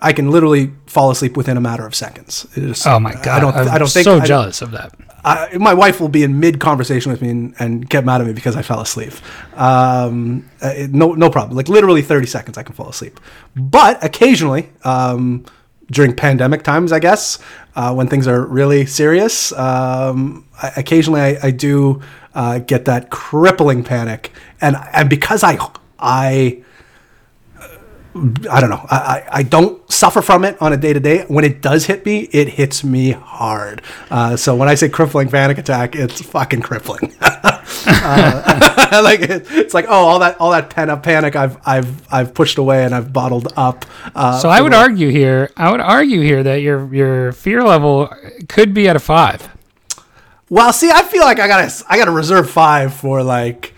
[0.02, 2.46] I can literally fall asleep within a matter of seconds.
[2.54, 3.28] Is- Oh my god!
[3.28, 3.54] I don't.
[3.56, 4.04] I'm I don't think.
[4.04, 4.92] so I, jealous of that.
[5.24, 8.26] I, my wife will be in mid conversation with me and, and get mad at
[8.26, 9.12] me because I fell asleep.
[9.54, 11.56] Um, uh, it- no, no problem.
[11.56, 13.20] Like literally 30 seconds, I can fall asleep.
[13.56, 15.44] But occasionally, um,
[15.90, 17.38] during pandemic times, I guess,
[17.74, 22.00] uh, when things are really serious, um, I, occasionally I, I do
[22.34, 25.58] uh, get that crippling panic, and and because I
[25.98, 26.62] I
[28.12, 28.84] I don't know.
[28.90, 31.24] I, I, I don't suffer from it on a day to day.
[31.28, 33.82] When it does hit me, it hits me hard.
[34.11, 37.14] Uh, so when I say crippling panic attack, it's fucking crippling.
[37.20, 42.12] uh, like it, it's like oh, all that all that pent up panic I've I've
[42.12, 43.86] I've pushed away and I've bottled up.
[44.14, 45.50] Uh, So I would argue here.
[45.56, 48.12] I would argue here that your your fear level
[48.48, 49.48] could be at a five.
[50.48, 53.72] Well, see, I feel like I gotta I gotta reserve five for like,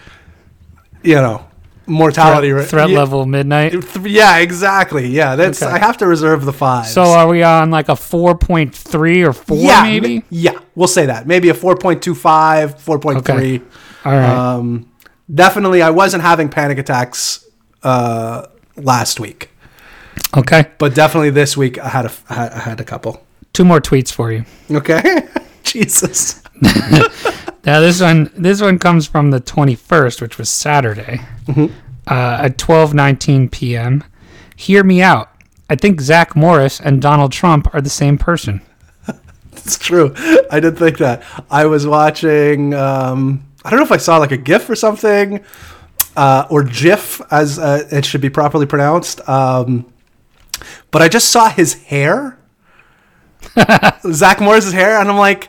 [1.02, 1.44] you know,
[1.86, 3.74] mortality Threat, threat yeah, level midnight.
[4.02, 5.08] Yeah, exactly.
[5.08, 5.72] Yeah, that's Okay.
[5.72, 6.86] I have to reserve the five.
[6.86, 10.24] So are we on like a four point three or four yeah, maybe?
[10.30, 11.26] Yeah, we'll say that.
[11.26, 13.16] Maybe a 4.25, 4.3.
[13.16, 13.60] Okay.
[14.04, 14.30] All right.
[14.30, 14.90] Um,
[15.32, 17.46] definitely, I wasn't having panic attacks
[17.82, 19.50] uh, last week,
[20.36, 20.66] okay.
[20.78, 23.24] but definitely this week I had a, I had a couple.
[23.52, 24.44] Two more tweets for you.
[24.70, 25.28] Okay,
[25.62, 26.42] Jesus.
[27.64, 31.74] Now this one this one comes from the 21st, which was Saturday, Mm-hmm.
[32.06, 34.04] uh, at 12:19 p.m.
[34.56, 35.30] Hear me out.
[35.68, 38.62] I think Zach Morris and Donald Trump are the same person.
[39.54, 40.12] It's true.
[40.50, 41.22] I did think that.
[41.50, 42.74] I was watching.
[42.74, 45.44] Um, I don't know if I saw like a GIF or something,
[46.16, 49.26] uh, or GIF as uh, it should be properly pronounced.
[49.28, 49.92] Um,
[50.90, 52.38] but I just saw his hair,
[54.10, 55.48] Zach Morris's hair, and I'm like,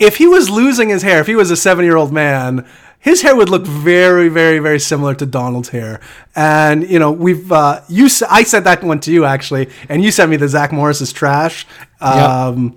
[0.00, 2.66] if he was losing his hair, if he was a seven year old man,
[3.00, 6.00] his hair would look very, very, very similar to Donald's hair.
[6.36, 8.08] And you know, we've uh, you.
[8.30, 11.12] I said that one to you actually, and you sent me the Zach Morris is
[11.12, 11.66] trash.
[12.00, 12.76] Um,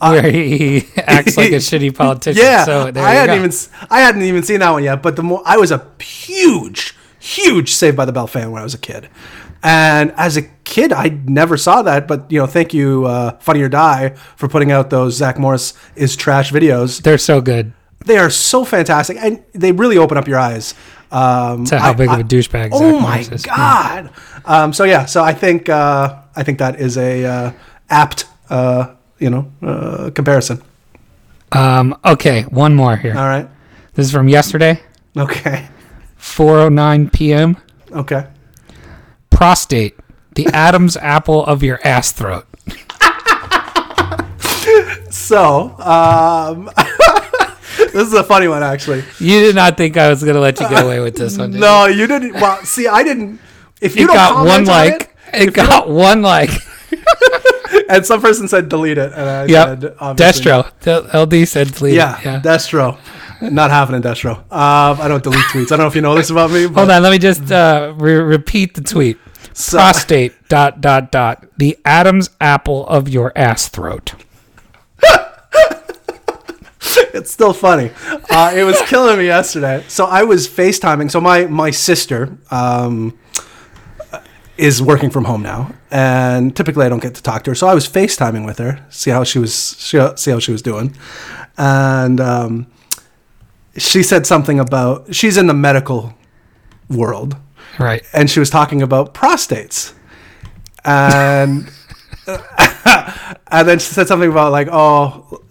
[0.00, 2.42] Where he acts like a shitty politician.
[2.42, 3.44] yeah, So there I hadn't go.
[3.44, 3.56] even
[3.90, 5.02] I hadn't even seen that one yet.
[5.02, 8.64] But the more I was a huge, huge Saved by the Bell fan when I
[8.64, 9.08] was a kid,
[9.62, 12.06] and as a kid I never saw that.
[12.08, 15.74] But you know, thank you, uh, Funny or Die, for putting out those Zach Morris
[15.94, 17.02] is trash videos.
[17.02, 17.72] They're so good.
[18.06, 20.74] They are so fantastic, and they really open up your eyes.
[21.12, 22.70] Um, To how I- big of a douchebag.
[22.72, 23.42] Oh my is.
[23.44, 24.10] god!
[24.44, 27.52] Um, so yeah, so I think uh, I think that is a uh,
[27.90, 30.62] apt uh, you know uh, comparison.
[31.52, 33.16] Um, okay, one more here.
[33.16, 33.48] All right.
[33.94, 34.80] This is from yesterday,
[35.16, 35.66] Okay.
[36.20, 37.56] 4:09 p.m.
[37.92, 38.26] Okay.
[39.30, 39.94] Prostate,
[40.34, 42.46] the Adam's apple of your ass throat.
[45.10, 46.70] So, um,
[47.96, 49.02] this is a funny one, actually.
[49.18, 51.50] You did not think I was gonna let you get away with this one.
[51.50, 51.60] did you?
[51.60, 52.34] No, you didn't.
[52.34, 53.40] Well, see, I didn't.
[53.80, 55.16] If you it don't got one on like.
[55.34, 56.50] It, got one like.
[57.88, 59.80] and some person said delete it, and I Yep.
[59.80, 60.44] said obviously.
[60.44, 61.14] Destro.
[61.42, 61.94] LD said delete.
[61.94, 61.96] it.
[61.96, 62.40] Yeah, yeah.
[62.40, 62.98] Destro.
[63.42, 64.38] Not happening, Destro.
[64.50, 65.66] Um, I don't delete tweets.
[65.66, 66.66] I don't know if you know this about me.
[66.66, 67.02] But Hold on.
[67.02, 69.18] Let me just uh, re- repeat the tweet.
[69.52, 70.32] So- Prostate.
[70.48, 71.44] dot dot dot.
[71.58, 74.14] The Adam's apple of your ass throat.
[77.14, 77.90] it's still funny.
[78.30, 79.84] Uh, it was killing me yesterday.
[79.88, 81.10] So I was FaceTiming.
[81.10, 83.18] So my my sister um,
[84.56, 87.54] is working from home now, and typically I don't get to talk to her.
[87.54, 90.96] So I was FaceTiming with her, see how she was see how, she was doing,
[91.58, 92.66] and um,
[93.76, 96.14] she said something about she's in the medical
[96.88, 97.36] world,
[97.78, 98.02] Right.
[98.12, 99.92] and she was talking about prostates,
[100.84, 101.70] and
[103.48, 105.42] and then she said something about like, oh,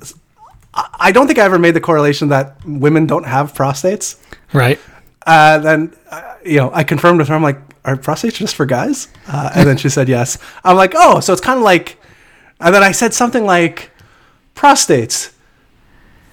[0.75, 4.17] I- don't think I ever made the correlation that women don't have prostates.
[4.53, 4.79] Right.
[5.25, 7.35] Uh, then uh, you know, I confirmed with her.
[7.35, 9.07] I'm like, are prostates just for guys?
[9.27, 10.37] Uh, and then she said yes.
[10.63, 11.97] I'm like, oh, so it's kind of like,
[12.59, 13.91] and then I said something like,
[14.55, 15.31] prostates.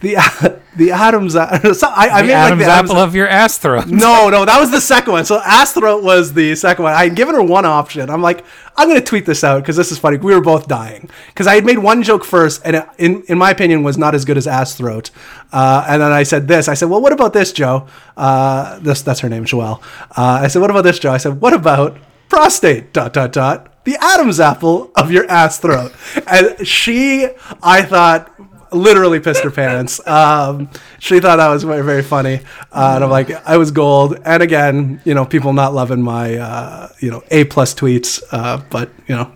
[0.03, 1.35] The the Adams.
[1.75, 3.87] So I, I The Adam's like the Adams, apple of your ass throat.
[3.89, 5.25] no, no, that was the second one.
[5.25, 6.93] So ass throat was the second one.
[6.93, 8.11] I had given her one option.
[8.11, 8.45] I'm like,
[8.77, 10.19] I'm gonna tweet this out because this is funny.
[10.19, 13.39] We were both dying because I had made one joke first, and it, in in
[13.39, 15.11] my opinion was not as good as ass throat.
[15.53, 16.69] Uh, and then I said this.
[16.69, 17.87] I said, well, what about this, Joe?
[18.17, 19.81] Uh, this that's her name, Joelle.
[20.17, 21.13] Uh, I said, what about this, Joe?
[21.13, 21.97] I said, what about
[22.29, 22.93] prostate?
[22.93, 23.69] Dot dot dot.
[23.85, 25.93] The Adam's apple of your ass throat.
[26.27, 27.29] And she,
[27.63, 28.33] I thought
[28.73, 30.01] literally pissed her pants.
[30.07, 32.41] Um, she thought that was very, very funny.
[32.71, 34.19] Uh, and I'm like, I was gold.
[34.25, 38.23] And again, you know, people not loving my, uh, you know, A plus tweets.
[38.31, 39.33] Uh, but, you know,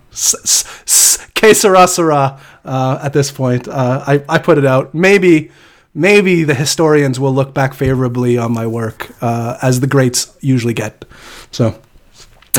[1.35, 3.69] que sera, sera, uh, at this point.
[3.69, 4.95] Uh, I, I put it out.
[4.95, 5.51] Maybe,
[5.95, 10.75] maybe the historians will look back favorably on my work, uh, as the greats usually
[10.75, 11.05] get.
[11.51, 11.81] So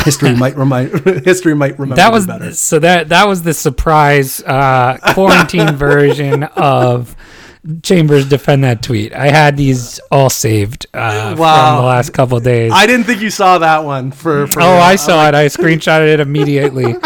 [0.03, 0.91] history might remind,
[1.25, 2.53] history might remember that was better.
[2.53, 7.15] so that that was the surprise uh, quarantine version of
[7.83, 9.13] Chambers defend that tweet.
[9.13, 11.75] I had these all saved uh, Wow.
[11.75, 12.71] from the last couple days.
[12.73, 14.47] I didn't think you saw that one for.
[14.47, 15.35] for oh, I saw it.
[15.35, 16.95] I screenshotted it immediately.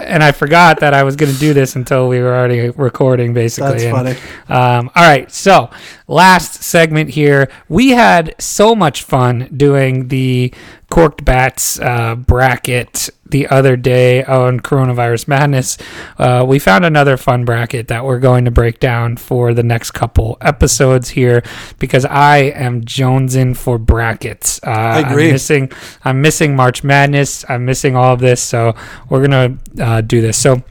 [0.00, 3.34] And I forgot that I was going to do this until we were already recording,
[3.34, 3.72] basically.
[3.72, 4.16] That's And, funny.
[4.48, 5.68] Um, all right, so
[6.06, 7.50] last segment here.
[7.68, 10.54] We had so much fun doing the
[10.90, 15.76] corked bats uh, bracket the other day on coronavirus madness.
[16.18, 19.90] Uh, we found another fun bracket that we're going to break down for the next
[19.90, 21.42] couple episodes here
[21.78, 24.60] because I am jonesing for brackets.
[24.66, 25.26] Uh, I agree.
[25.26, 25.72] I'm missing.
[26.04, 27.44] I'm missing March Madness.
[27.48, 28.74] I'm missing all of this, so
[29.08, 30.36] we're gonna uh, do this.
[30.36, 30.62] So.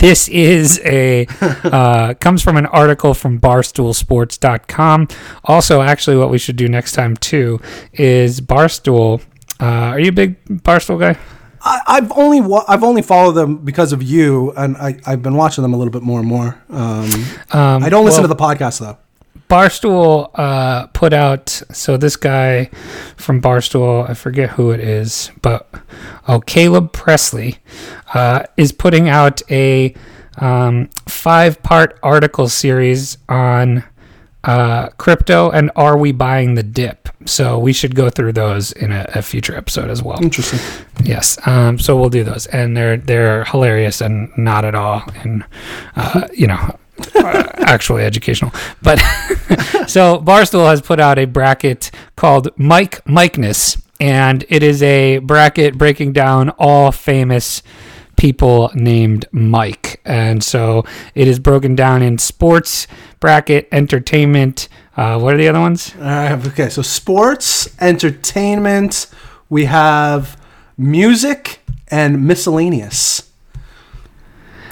[0.00, 5.08] This is a uh, comes from an article from barstoolsports.com.
[5.44, 7.60] Also, actually, what we should do next time too
[7.92, 9.22] is Barstool.
[9.60, 11.18] Uh, are you a big Barstool guy?
[11.60, 15.34] I, I've only wa- I've only followed them because of you, and I, I've been
[15.34, 16.60] watching them a little bit more and more.
[16.70, 17.10] Um,
[17.52, 18.98] Um, I don't listen well, to the podcast though.
[19.48, 22.66] Barstool uh, put out so this guy
[23.16, 25.68] from Barstool, I forget who it is, but
[26.26, 27.58] oh, Caleb Pressley
[28.14, 29.94] uh, is putting out a
[30.36, 33.84] um, five-part article series on
[34.44, 37.08] uh, crypto and are we buying the dip?
[37.26, 40.22] So we should go through those in a, a future episode as well.
[40.22, 40.60] Interesting.
[41.02, 41.38] Yes.
[41.46, 45.44] Um, so we'll do those, and they're they're hilarious and not at all, and
[45.96, 46.78] uh, you know,
[47.16, 48.52] actually educational.
[48.82, 48.98] But
[49.86, 55.76] so Barstool has put out a bracket called Mike Mikeness, and it is a bracket
[55.76, 57.62] breaking down all famous
[58.16, 60.84] people named Mike, and so
[61.14, 62.86] it is broken down in sports
[63.20, 64.68] bracket, entertainment.
[64.96, 65.94] Uh, what are the other ones?
[65.96, 69.06] Right, okay, so sports, entertainment,
[69.48, 70.36] we have
[70.76, 73.27] music and miscellaneous.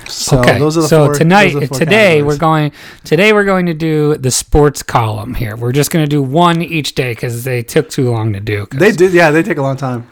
[0.09, 0.59] So okay.
[0.59, 2.25] those are the so four, tonight, today categories.
[2.25, 2.73] we're going.
[3.05, 5.57] Today we're going to do the sports column here.
[5.57, 8.67] We're just going to do one each day because they took too long to do.
[8.73, 10.09] They did, yeah, they take a long time.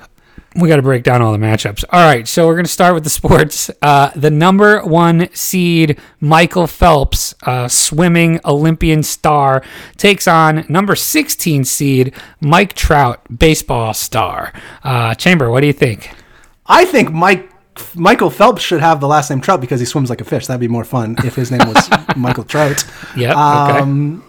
[0.57, 1.85] we got to break down all the matchups.
[1.91, 3.71] All right, so we're going to start with the sports.
[3.83, 9.63] Uh, the number one seed, Michael Phelps, uh, swimming Olympian star,
[9.97, 14.53] takes on number 16 seed, Mike Trout, baseball star.
[14.83, 16.11] Uh, Chamber, what do you think?
[16.67, 17.51] I think Mike
[17.95, 20.47] Michael Phelps should have the last name Trout because he swims like a fish.
[20.47, 22.85] That'd be more fun if his name was Michael Trout.
[23.16, 23.79] Yep, okay.
[23.81, 24.25] Um,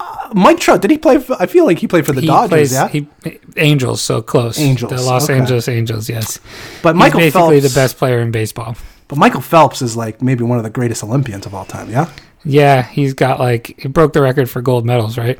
[0.00, 1.18] uh, Mike Trout, did he play?
[1.18, 2.48] For, I feel like he played for the He Dodgers.
[2.48, 3.08] plays yeah, he,
[3.56, 4.58] Angels, so close.
[4.60, 5.38] Angels, the Los okay.
[5.38, 6.08] Angeles Angels.
[6.08, 6.38] Yes,
[6.82, 8.76] but He's Michael basically Phelps, the best player in baseball.
[9.08, 11.90] But Michael Phelps is like maybe one of the greatest Olympians of all time.
[11.90, 12.10] Yeah,
[12.44, 15.38] Yeah, he's got like he broke the record for gold medals, right?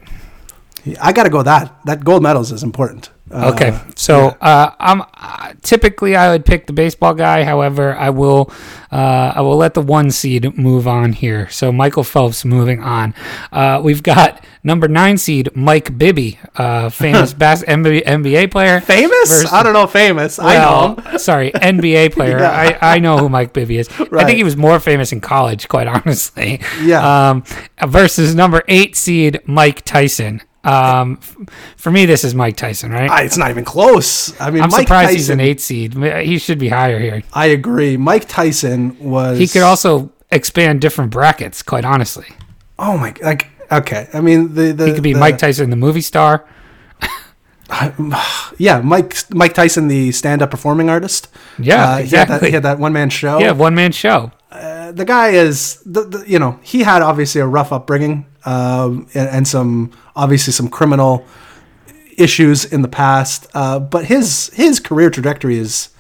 [1.01, 1.43] I got to go.
[1.43, 3.11] That that gold medals is important.
[3.31, 7.45] Uh, Okay, so uh, I'm uh, typically I would pick the baseball guy.
[7.45, 8.51] However, I will
[8.91, 11.49] uh, I will let the one seed move on here.
[11.51, 13.15] So Michael Phelps moving on.
[13.53, 18.81] Uh, we've got number nine seed Mike Bibby, uh, famous bas- NBA, NBA player.
[18.81, 19.29] famous?
[19.31, 19.87] versus- I don't know.
[19.87, 20.39] Famous.
[20.39, 20.97] I know.
[21.19, 22.39] Sorry, NBA player.
[22.39, 22.79] Yeah.
[22.81, 23.89] I, I know who Mike Bibby is.
[23.91, 26.61] I think he was more famous in college, quite honestly.
[26.83, 27.31] Yeah.
[27.31, 27.45] Um,
[27.87, 30.41] versus number eight seed Mike Tyson.
[30.69, 31.17] Um,
[31.77, 33.11] for me, this is Mike Tyson, right?
[33.11, 34.39] I, it's not even close.
[34.41, 35.17] I mean, I'm Mike surprised Tyson.
[35.19, 35.95] he's an eight seed.
[35.95, 37.23] He should be higher here.
[37.33, 37.97] I agree.
[37.97, 39.39] Mike Tyson was.
[39.39, 41.63] He could also expand different brackets.
[41.63, 42.27] Quite honestly,
[42.79, 43.15] Oh my!
[43.23, 44.09] Like okay.
[44.13, 46.45] I mean, the the he could be the- Mike Tyson, the movie star.
[48.57, 51.29] Yeah, Mike Mike Tyson, the stand-up performing artist.
[51.59, 52.49] Yeah, Uh, he had that, exactly.
[52.49, 53.39] he had that one-man show.
[53.39, 54.33] Yeah, one man show.
[54.93, 59.29] The guy is the, the you know he had obviously a rough upbringing um, and,
[59.29, 61.25] and some obviously some criminal
[62.17, 65.91] issues in the past uh, but his his career trajectory is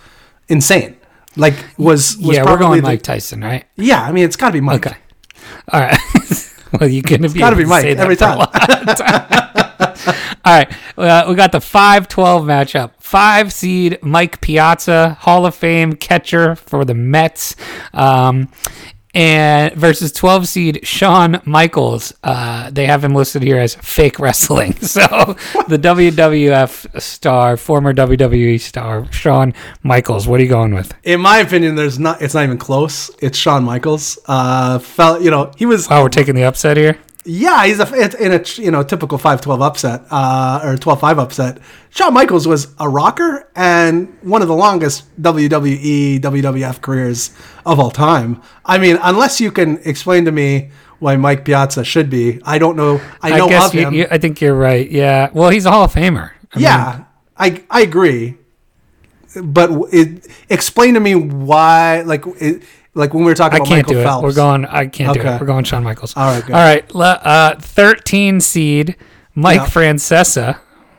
[0.49, 0.97] insane
[1.37, 3.65] like was, was yeah, we're going the- Mike Tyson, right?
[3.77, 4.97] yeah i mean it's got to be mike Okay.
[5.73, 5.99] All right.
[6.81, 9.45] well, you're gonna be gotta able be to Mike every time.
[10.45, 12.09] All right, uh, we got the 5-12
[12.45, 12.93] matchup.
[12.99, 17.57] Five seed Mike Piazza, Hall of Fame catcher for the Mets,
[17.93, 18.49] um,
[19.15, 22.13] and versus 12 seed Shawn Michaels.
[22.23, 24.75] Uh, they have him listed here as fake wrestling.
[24.83, 25.01] So
[25.69, 30.29] the WWF star, former WWE star Shawn Michaels.
[30.29, 30.93] What are you going with?
[31.05, 35.31] in my opinion there's not it's not even close it's Shawn michaels uh felt you
[35.31, 36.99] know he was Oh, we're taking the upset here.
[37.31, 41.59] Yeah, he's a in a you know typical 5-12 upset uh, or 12-5 upset.
[41.91, 47.31] Shawn Michaels was a rocker and one of the longest WWE WWF careers
[47.67, 48.41] of all time.
[48.65, 50.71] I mean, unless you can explain to me
[51.01, 52.99] why Mike Piazza should be, I don't know.
[53.21, 53.95] I know guess of you, him.
[53.95, 54.91] you- I think you're right.
[54.91, 55.29] Yeah.
[55.35, 56.31] Well, he's a Hall of Famer.
[56.55, 57.05] I mean, yeah,
[57.37, 58.39] I I agree.
[59.45, 62.63] but it, explain to me why, like, it,
[62.99, 64.23] like when we were talking I about can't Michael do Phelps.
[64.23, 64.27] it.
[64.27, 64.65] We're going.
[64.67, 65.35] I can't do Okay.
[65.35, 65.41] it.
[65.41, 66.15] We're going Shawn Michaels.
[66.17, 66.55] All right, good.
[66.55, 66.95] All right.
[66.95, 68.97] le- Uh, Thirteen seed
[69.35, 69.67] Mike Yeah.
[69.67, 70.57] Francesa,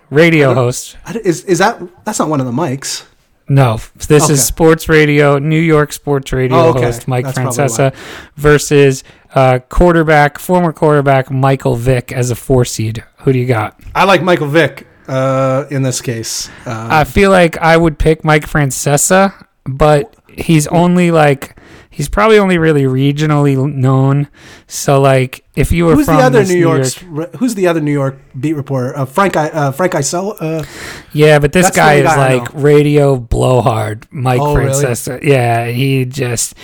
[0.09, 0.97] radio host.
[1.05, 3.03] I d- Is is that that's not one of the mics?
[3.51, 4.33] No, this Okay.
[4.33, 6.83] is sports radio, New York sports radio Oh, okay.
[6.83, 7.93] host Mike That's probably Francesa
[8.37, 13.03] versus uh, quarterback, former quarterback Michael Vick as a four seed.
[13.19, 13.79] Who do you got?
[13.95, 16.47] I like Michael Vick uh, in this case.
[16.65, 19.33] Uh, I feel like I would pick Mike Francesa,
[19.65, 21.55] but he's only like
[21.99, 24.29] he's probably only really regionally known.
[24.67, 26.93] So like if you were who's from the other New York's?
[27.39, 28.97] Who's the other New York beat reporter?
[28.97, 30.33] Uh, Frank I, uh, Frank Isola.
[30.39, 30.63] Uh,
[31.11, 34.95] Yeah, but this guy is guy like radio blowhard, Mike Oh, really?
[35.23, 36.55] Yeah, he just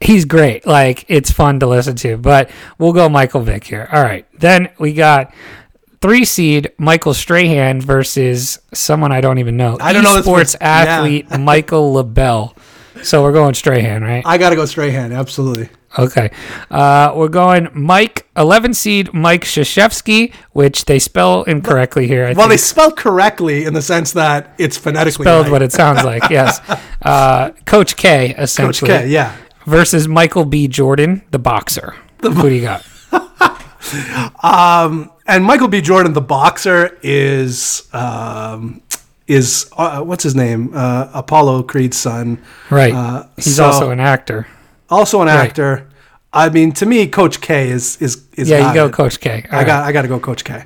[0.00, 0.66] he's great.
[0.66, 2.16] Like it's fun to listen to.
[2.16, 3.90] But we'll go Michael Vick here.
[3.92, 4.26] All right.
[4.40, 5.34] Then we got
[6.00, 9.76] three seed Michael Strahan versus someone I don't even know.
[9.82, 10.60] I don't know Sports person.
[10.62, 10.96] Yeah.
[10.96, 12.54] athlete Michael LaBelle.
[13.02, 14.22] So we're going Strahan, right?
[14.26, 15.12] I got to go Strahan.
[15.12, 15.68] Absolutely.
[15.98, 16.30] Okay.
[16.70, 22.26] Uh, we're going Mike, 11 seed Mike Krzyzewski, which they spell incorrectly here.
[22.26, 25.52] I Well, they spell correctly in the sense that it's phonetically spelled right.
[25.52, 26.22] what it sounds like.
[26.30, 26.60] Yes,
[27.02, 28.90] uh, Coach K essentially.
[28.90, 29.08] Coach K.
[29.08, 29.34] Yeah.
[29.64, 30.68] versus Michael B.
[30.68, 31.94] Jordan, the boxer.
[32.20, 32.84] Who do you got?
[35.26, 35.80] and Michael B.
[35.80, 38.82] Jordan, the boxer, is um,
[39.28, 40.72] is uh, what's his name?
[40.74, 42.92] Uh, Apollo Creed's son, Right.
[42.94, 44.46] Uh, He's so- also an actor.
[44.90, 45.46] also an Right.
[45.48, 45.84] actor.
[46.30, 48.50] I mean, to me, Coach K is is is.
[48.50, 48.92] Yeah, you go it.
[48.92, 49.46] Coach K.
[49.50, 49.66] All I right.
[49.66, 50.64] got I got to go Coach K.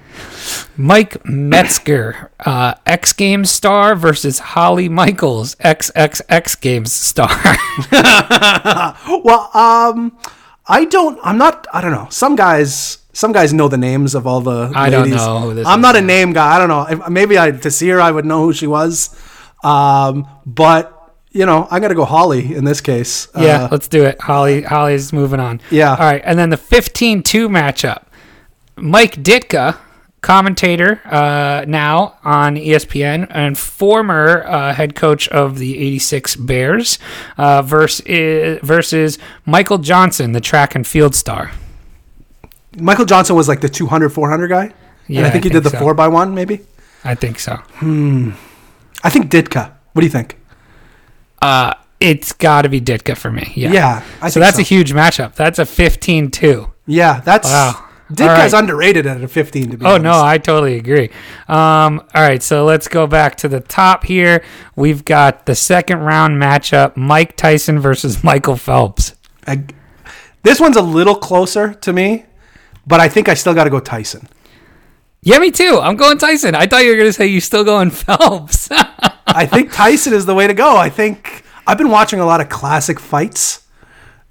[0.76, 7.30] Mike Metzger, uh, X Games star versus Holly Michaels, XXX Games star.
[9.24, 10.16] Well, um,
[10.66, 11.18] I don't.
[11.22, 11.66] I'm not.
[11.72, 12.08] I don't know.
[12.10, 12.98] Some guys.
[13.22, 14.72] Some guys know the names of all the.
[14.74, 15.16] I don't ladies.
[15.16, 16.48] know who this I'm not a name guy.
[16.54, 16.82] I don't know.
[16.94, 18.94] If- Maybe I to see her, I would know who she was.
[19.62, 20.82] Um, but
[21.30, 23.28] you know, I got to go Holly in this case.
[23.38, 24.20] yeah, Uh, let's do it.
[24.20, 25.60] Holly Holly's moving on.
[25.70, 25.90] Yeah.
[25.92, 28.02] All right, and then the 15-2 matchup.
[28.76, 29.76] Mike Ditka,
[30.20, 36.98] commentator uh, now on ESPN and former uh, head coach of the 86 Bears
[37.38, 41.52] uh, versus, versus Michael Johnson, the track and field star.
[42.78, 44.72] Michael Johnson was like the 200, 400 guy.
[45.08, 45.78] and I think I he did the so.
[45.78, 46.60] four by one, maybe.
[47.04, 47.56] I think so.
[47.56, 48.30] Hmm.
[49.04, 49.72] I think Ditka.
[49.92, 50.38] What do you think?
[51.40, 53.52] Uh, it's got to be Ditka for me.
[53.56, 53.72] Yeah.
[53.72, 54.60] Yeah, I so that's so.
[54.60, 55.34] a huge matchup.
[55.34, 56.70] That's a 15-2.
[56.86, 57.88] Yeah, that's Wow.
[58.12, 58.54] Ditka's right.
[58.60, 59.70] underrated at a 15.
[59.70, 60.04] To be Oh honest.
[60.04, 61.08] no, I totally agree.
[61.48, 64.44] Um, all right, so let's go back to the top here.
[64.76, 69.14] We've got the second round matchup: Mike Tyson versus Michael Phelps.
[69.46, 69.64] I,
[70.42, 72.26] this one's a little closer to me,
[72.86, 74.28] but I think I still got to go Tyson.
[75.22, 75.78] Yeah, me too.
[75.80, 76.54] I'm going Tyson.
[76.54, 78.68] I thought you were going to say you still going Phelps.
[79.26, 80.76] I think Tyson is the way to go.
[80.76, 83.66] I think I've been watching a lot of classic fights,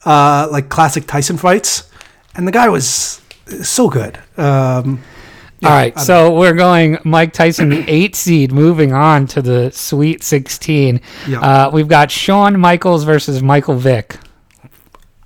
[0.05, 1.89] uh, like classic Tyson fights,
[2.35, 3.21] and the guy was
[3.61, 4.19] so good.
[4.37, 5.01] Um,
[5.63, 10.23] all right, so we're going Mike Tyson, the eight seed, moving on to the Sweet
[10.23, 10.99] 16.
[11.27, 11.39] Yeah.
[11.39, 14.17] Uh, we've got Shawn Michaels versus Michael Vick.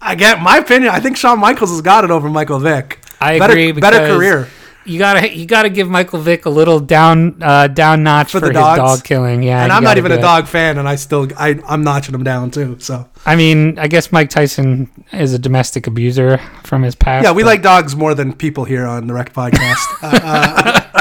[0.02, 0.92] I get my opinion.
[0.92, 3.00] I think Shawn Michaels has got it over Michael Vick.
[3.20, 3.72] I agree.
[3.72, 4.47] Better career.
[4.88, 8.47] You gotta you gotta give Michael Vick a little down uh, down notch for, the
[8.47, 9.41] his dog killing.
[9.41, 10.22] Yeah, and I'm not even a it.
[10.22, 12.78] dog fan, and I still I I'm notching him down too.
[12.80, 17.24] So I mean, I guess Mike Tyson is a domestic abuser from his past.
[17.24, 19.82] yeah, we but- like dogs more than people here on the Rec Podcast.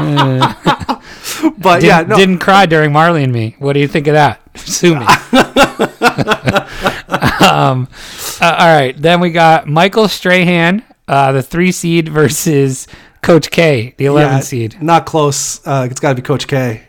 [0.00, 1.00] Uh, uh,
[1.58, 3.56] but Didn't, yeah, no, didn't cry during Marley and Me.
[3.58, 4.40] What do you think of that?
[4.56, 5.04] Sue me.
[7.40, 7.88] um,
[8.40, 12.86] uh, all right, then we got Michael Strahan, uh, the three seed versus
[13.22, 14.82] Coach K, the eleven yeah, seed.
[14.82, 15.66] not close.
[15.66, 16.82] Uh, it's got to be Coach K.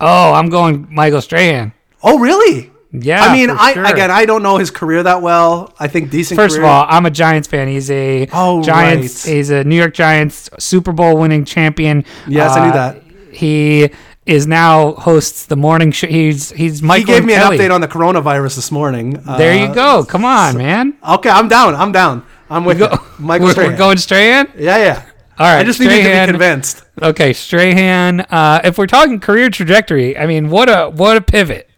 [0.00, 1.72] Oh, I'm going Michael Strahan.
[2.02, 2.70] Oh, really?
[2.94, 3.84] Yeah, I mean, I sure.
[3.86, 5.72] again, I don't know his career that well.
[5.80, 6.36] I think decent.
[6.36, 7.68] First of all, I'm a Giants fan.
[7.68, 9.24] He's a Oh, Giants.
[9.26, 9.34] right.
[9.36, 12.04] He's a New York Giants Super Bowl winning champion.
[12.28, 13.02] Yes, I knew Uh, that.
[13.32, 13.88] He
[14.26, 16.06] is now hosts the morning show.
[16.06, 17.06] He's he's he Michael.
[17.06, 17.56] gave me Kelly.
[17.56, 19.22] an update on the coronavirus this morning.
[19.26, 20.04] Uh, There you go.
[20.04, 20.92] Come on, man.
[21.08, 21.74] Okay, I'm down.
[21.74, 22.26] I'm down.
[22.52, 22.98] I'm with Go, you.
[23.18, 23.70] Michael we're, Strahan.
[23.72, 24.52] we're going Strahan.
[24.56, 25.06] Yeah, yeah.
[25.38, 26.84] All right, I just need you to be convinced.
[27.00, 28.20] Okay, Strahan.
[28.20, 31.68] Uh, if we're talking career trajectory, I mean, what a what a pivot.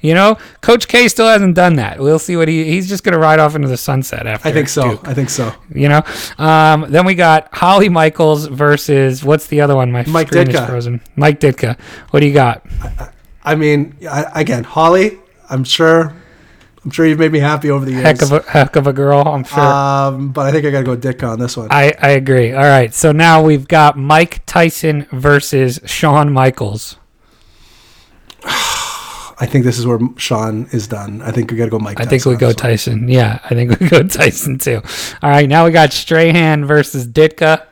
[0.00, 1.98] You know, Coach K still hasn't done that.
[1.98, 4.48] We'll see what he he's just gonna ride off into the sunset after.
[4.48, 4.90] I think so.
[4.90, 5.54] Duke, I think so.
[5.74, 6.02] you know,
[6.36, 9.92] um, then we got Holly Michaels versus what's the other one?
[9.92, 11.00] My Mike screen is frozen.
[11.16, 11.80] Mike Ditka.
[12.10, 12.66] What do you got?
[13.44, 15.18] I mean, I, again, Holly.
[15.48, 16.14] I'm sure.
[16.84, 18.02] I'm sure you've made me happy over the years.
[18.04, 19.22] Heck of a heck of a girl.
[19.26, 19.58] I'm sure.
[19.58, 21.68] um, but I think I got to go Dick on this one.
[21.70, 22.52] I, I agree.
[22.52, 22.92] All right.
[22.92, 26.96] So now we've got Mike Tyson versus Shawn Michaels.
[28.44, 31.22] I think this is where Sean is done.
[31.22, 32.00] I think we got to go Mike.
[32.00, 33.08] I think we go Tyson.
[33.08, 34.80] Yeah, I think we go Tyson too.
[35.22, 37.66] All right, now we got Strahan versus Ditka.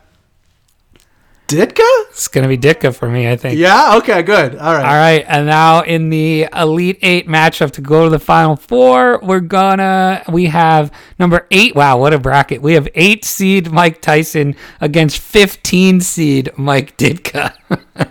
[1.49, 1.81] Ditka.
[2.11, 3.59] It's gonna be Ditka for me, I think.
[3.59, 3.97] Yeah.
[3.97, 4.23] Okay.
[4.23, 4.57] Good.
[4.57, 4.85] All right.
[4.85, 9.21] All right, and now in the Elite Eight matchup to go to the Final Four,
[9.23, 11.75] we're gonna we have number eight.
[11.75, 12.63] Wow, what a bracket!
[12.63, 17.55] We have eight seed Mike Tyson against fifteen seed Mike Ditka.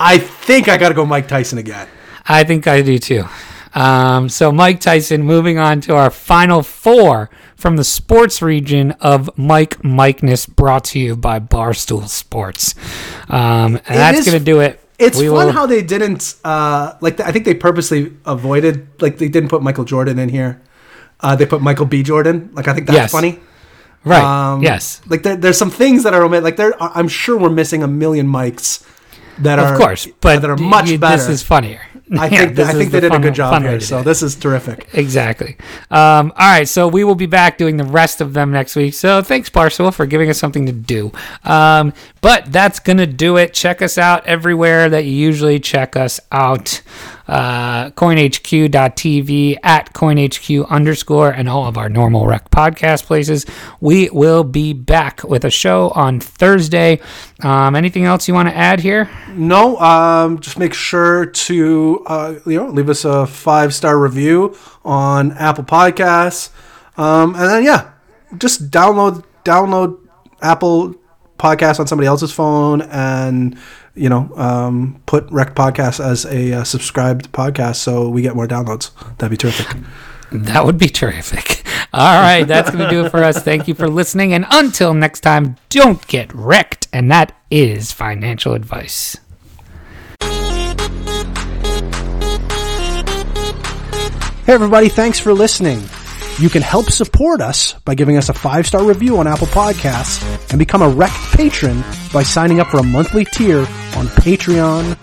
[0.00, 1.86] I think I got to go Mike Tyson again.
[2.26, 3.24] I think I do too.
[3.74, 7.30] Um, so Mike Tyson, moving on to our final four
[7.62, 12.74] from the sports region of Mike Mikeness, brought to you by Barstool Sports.
[13.28, 14.80] Um, and that's going to do it.
[14.98, 17.20] It's We fun will- how they didn't uh, like.
[17.20, 20.60] I think they purposely avoided like they didn't put Michael Jordan in here.
[21.20, 22.02] Uh, they put Michael B.
[22.02, 22.50] Jordan.
[22.52, 23.12] Like I think that's Yes.
[23.12, 23.38] funny.
[24.04, 24.22] right.
[24.52, 25.00] Um, yes.
[25.08, 26.42] Like there, there's some things that are omit.
[26.42, 28.84] Like there, I'm sure we're missing a million mics
[29.38, 31.16] that are Of course, but that are much you- better.
[31.16, 31.80] This is funnier.
[32.18, 33.80] I Yeah, think I think they the did fun- a good job here.
[33.80, 34.88] So this is terrific.
[34.92, 35.56] Exactly.
[35.90, 38.94] Um, all right, so we will be back doing the rest of them next week.
[38.94, 41.12] So thanks, Barstool, for giving us something to do.
[41.44, 43.54] Um, but that's gonna do it.
[43.54, 46.82] Check us out everywhere that you usually check us out.
[47.28, 53.46] Uh, coinhq.tv at coinhq underscore and all of our normal rec podcast places.
[53.80, 57.00] We will be back with a show on Thursday.
[57.40, 59.08] Um, anything else you want to add here?
[59.30, 64.56] No, um, just make sure to uh, you know leave us a five star review
[64.84, 66.50] on Apple Podcasts,
[66.98, 67.92] um, and then yeah,
[68.38, 69.98] just download download
[70.40, 70.94] Apple
[71.38, 73.58] Podcasts on somebody else's phone, and
[73.94, 78.46] you know um, put Rec Podcast as a uh, subscribed podcast so we get more
[78.46, 78.90] downloads.
[79.18, 79.76] That'd be terrific.
[80.32, 81.62] That would be terrific.
[81.92, 83.42] All right, that's going to do it for us.
[83.42, 84.32] Thank you for listening.
[84.32, 86.88] And until next time, don't get wrecked.
[86.90, 89.18] And that is financial advice.
[94.44, 95.84] Hey everybody, thanks for listening.
[96.38, 100.20] You can help support us by giving us a five star review on Apple Podcasts
[100.50, 104.96] and become a Wrecked patron by signing up for a monthly tier on patreon.com.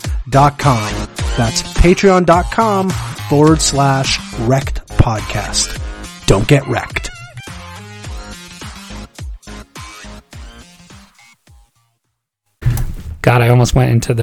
[1.37, 2.89] That's patreon.com
[3.29, 5.79] forward slash wrecked podcast.
[6.25, 7.09] Don't get wrecked.
[13.21, 14.17] God, I almost went into the